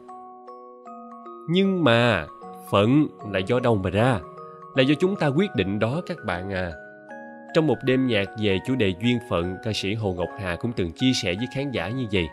Nhưng 1.50 1.84
mà 1.84 2.28
phận 2.72 3.08
là 3.32 3.39
do 3.39 3.60
đâu 3.60 3.76
mà 3.76 3.89
ra? 3.89 4.20
Là 4.76 4.84
do 4.84 4.96
chúng 5.00 5.15
ta 5.15 5.28
quyết 5.28 5.56
định 5.56 5.80
đó 5.80 6.02
các 6.08 6.18
bạn 6.26 6.54
à. 6.54 6.72
Trong 7.54 7.68
một 7.68 7.78
đêm 7.84 8.08
nhạc 8.08 8.26
về 8.42 8.60
chủ 8.68 8.76
đề 8.76 8.94
duyên 9.02 9.20
phận 9.30 9.58
ca 9.63 9.72
sĩ 9.74 9.94
hồ 9.94 10.13
ngọc 10.13 10.30
hà 10.39 10.56
cũng 10.56 10.72
từng 10.74 10.92
chia 10.92 11.12
sẻ 11.13 11.34
với 11.34 11.48
khán 11.56 11.72
giả 11.72 11.89
như 11.89 12.06
vậy 12.12 12.28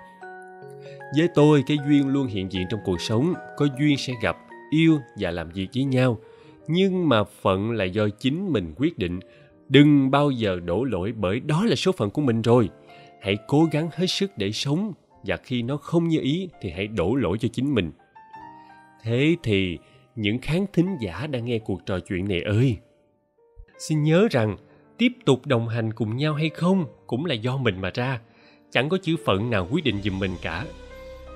với 1.16 1.28
tôi, 1.34 1.62
cái 1.66 1.76
duyên 1.88 2.08
luôn 2.08 2.26
hiện 2.26 2.52
diện 2.52 2.66
trong 2.70 2.80
cuộc 2.84 3.00
sống, 3.00 3.34
có 3.56 3.66
duyên 3.78 3.96
sẽ 3.96 4.12
gặp, 4.22 4.36
yêu 4.70 4.98
và 5.18 5.30
làm 5.30 5.50
việc 5.50 5.68
với 5.74 5.84
nhau. 5.84 6.18
Nhưng 6.68 7.08
mà 7.08 7.24
phận 7.24 7.70
là 7.70 7.84
do 7.84 8.08
chính 8.08 8.52
mình 8.52 8.74
quyết 8.76 8.98
định. 8.98 9.20
Đừng 9.68 10.10
bao 10.10 10.30
giờ 10.30 10.60
đổ 10.64 10.84
lỗi 10.84 11.12
bởi 11.16 11.40
đó 11.40 11.64
là 11.64 11.74
số 11.74 11.92
phận 11.92 12.10
của 12.10 12.22
mình 12.22 12.42
rồi. 12.42 12.68
Hãy 13.20 13.36
cố 13.46 13.64
gắng 13.72 13.88
hết 13.92 14.06
sức 14.06 14.30
để 14.36 14.52
sống, 14.52 14.92
và 15.22 15.36
khi 15.36 15.62
nó 15.62 15.76
không 15.76 16.08
như 16.08 16.20
ý 16.20 16.48
thì 16.60 16.70
hãy 16.70 16.86
đổ 16.86 17.14
lỗi 17.14 17.38
cho 17.40 17.48
chính 17.52 17.74
mình. 17.74 17.92
Thế 19.02 19.36
thì 19.42 19.78
những 20.16 20.38
khán 20.38 20.66
thính 20.72 20.96
giả 21.00 21.26
đang 21.26 21.44
nghe 21.44 21.58
cuộc 21.58 21.86
trò 21.86 21.98
chuyện 22.00 22.28
này 22.28 22.42
ơi, 22.42 22.76
xin 23.78 24.02
nhớ 24.02 24.28
rằng 24.30 24.56
tiếp 24.98 25.12
tục 25.24 25.46
đồng 25.46 25.68
hành 25.68 25.92
cùng 25.92 26.16
nhau 26.16 26.34
hay 26.34 26.48
không 26.48 26.84
cũng 27.06 27.24
là 27.24 27.34
do 27.34 27.56
mình 27.56 27.80
mà 27.80 27.90
ra. 27.94 28.20
Chẳng 28.70 28.88
có 28.88 28.98
chữ 29.02 29.16
phận 29.24 29.50
nào 29.50 29.68
quyết 29.70 29.84
định 29.84 30.02
giùm 30.02 30.18
mình 30.18 30.32
cả 30.42 30.64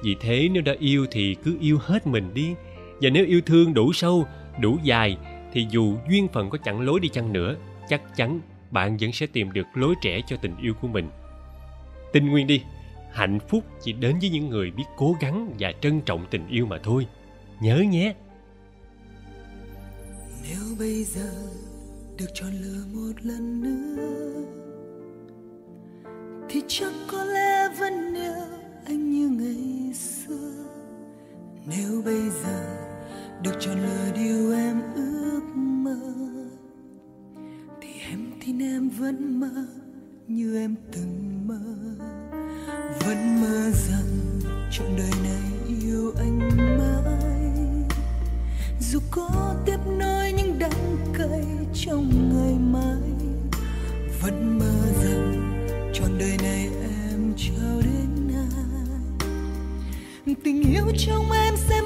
vì 0.03 0.17
thế 0.21 0.49
nếu 0.53 0.63
đã 0.63 0.75
yêu 0.79 1.07
thì 1.11 1.37
cứ 1.45 1.57
yêu 1.61 1.79
hết 1.81 2.07
mình 2.07 2.35
đi. 2.35 2.55
Và 3.01 3.11
nếu 3.11 3.27
yêu 3.27 3.41
thương 3.47 3.75
đủ 3.75 3.93
sâu, 3.93 4.27
đủ 4.61 4.79
dài, 4.83 5.17
thì 5.53 5.67
dù 5.71 5.97
duyên 6.11 6.29
phận 6.29 6.51
có 6.51 6.59
chẳng 6.59 6.81
lối 6.81 7.01
đi 7.01 7.09
chăng 7.09 7.33
nữa, 7.33 7.57
chắc 7.89 8.17
chắn 8.17 8.41
bạn 8.71 8.97
vẫn 9.01 9.13
sẽ 9.13 9.27
tìm 9.27 9.53
được 9.53 9.67
lối 9.75 9.95
trẻ 10.03 10.21
cho 10.27 10.37
tình 10.37 10.57
yêu 10.63 10.75
của 10.81 10.89
mình. 10.89 11.09
Tin 12.13 12.31
nguyên 12.31 12.47
đi, 12.47 12.63
hạnh 13.13 13.39
phúc 13.49 13.65
chỉ 13.83 13.93
đến 13.93 14.19
với 14.21 14.31
những 14.31 14.49
người 14.49 14.71
biết 14.71 14.85
cố 14.97 15.17
gắng 15.21 15.55
và 15.59 15.73
trân 15.81 16.01
trọng 16.01 16.27
tình 16.31 16.49
yêu 16.49 16.67
mà 16.67 16.79
thôi. 16.83 17.07
Nhớ 17.63 17.85
nhé! 17.91 18.15
Nếu 20.43 20.77
bây 20.79 21.05
giờ 21.05 21.31
được 22.19 22.27
chọn 22.35 22.51
lựa 22.51 22.85
một 22.95 23.13
lần 23.23 23.63
nữa, 23.63 24.43
thì 26.49 26.63
chắc 26.69 26.93
có 27.07 27.25
lẽ 27.25 27.69
vẫn 27.79 28.15
yêu 28.15 28.60
anh 28.87 29.11
như 29.11 29.29
ngày 29.29 29.95
xưa. 29.95 30.53
Nếu 31.67 32.03
bây 32.05 32.31
giờ 32.31 32.77
được 33.43 33.53
chọn 33.61 33.79
lựa 33.83 34.13
điều 34.15 34.53
em 34.53 34.81
ước 34.95 35.43
mơ, 35.55 36.01
thì 37.81 37.89
em 38.11 38.33
tin 38.45 38.59
em 38.59 38.89
vẫn 38.89 39.41
mơ 39.41 39.67
như 40.29 40.57
em 40.57 40.75
từng 40.93 41.47
mơ. 41.47 41.61
Vẫn 43.07 43.41
mơ 43.41 43.71
rằng 43.71 44.41
trọn 44.71 44.87
đời 44.97 45.11
này 45.23 45.77
yêu 45.83 46.13
anh 46.19 46.39
mãi. 46.79 47.89
Dù 48.81 48.99
có 49.11 49.55
tiếp 49.67 49.79
nối 49.99 50.33
những 50.33 50.59
đắng 50.59 50.97
cay 51.19 51.45
trong 51.75 52.11
ngày 52.35 52.59
mai, 52.59 53.29
vẫn 54.23 54.59
mơ 54.59 54.93
rằng 55.05 55.67
trọn 55.95 56.19
đời 56.19 56.37
này 56.43 56.71
em 56.83 57.35
trao 57.37 57.80
tình 60.45 60.63
yêu 60.73 60.85
trong 60.99 61.33
em 61.33 61.55
sẽ 61.57 61.81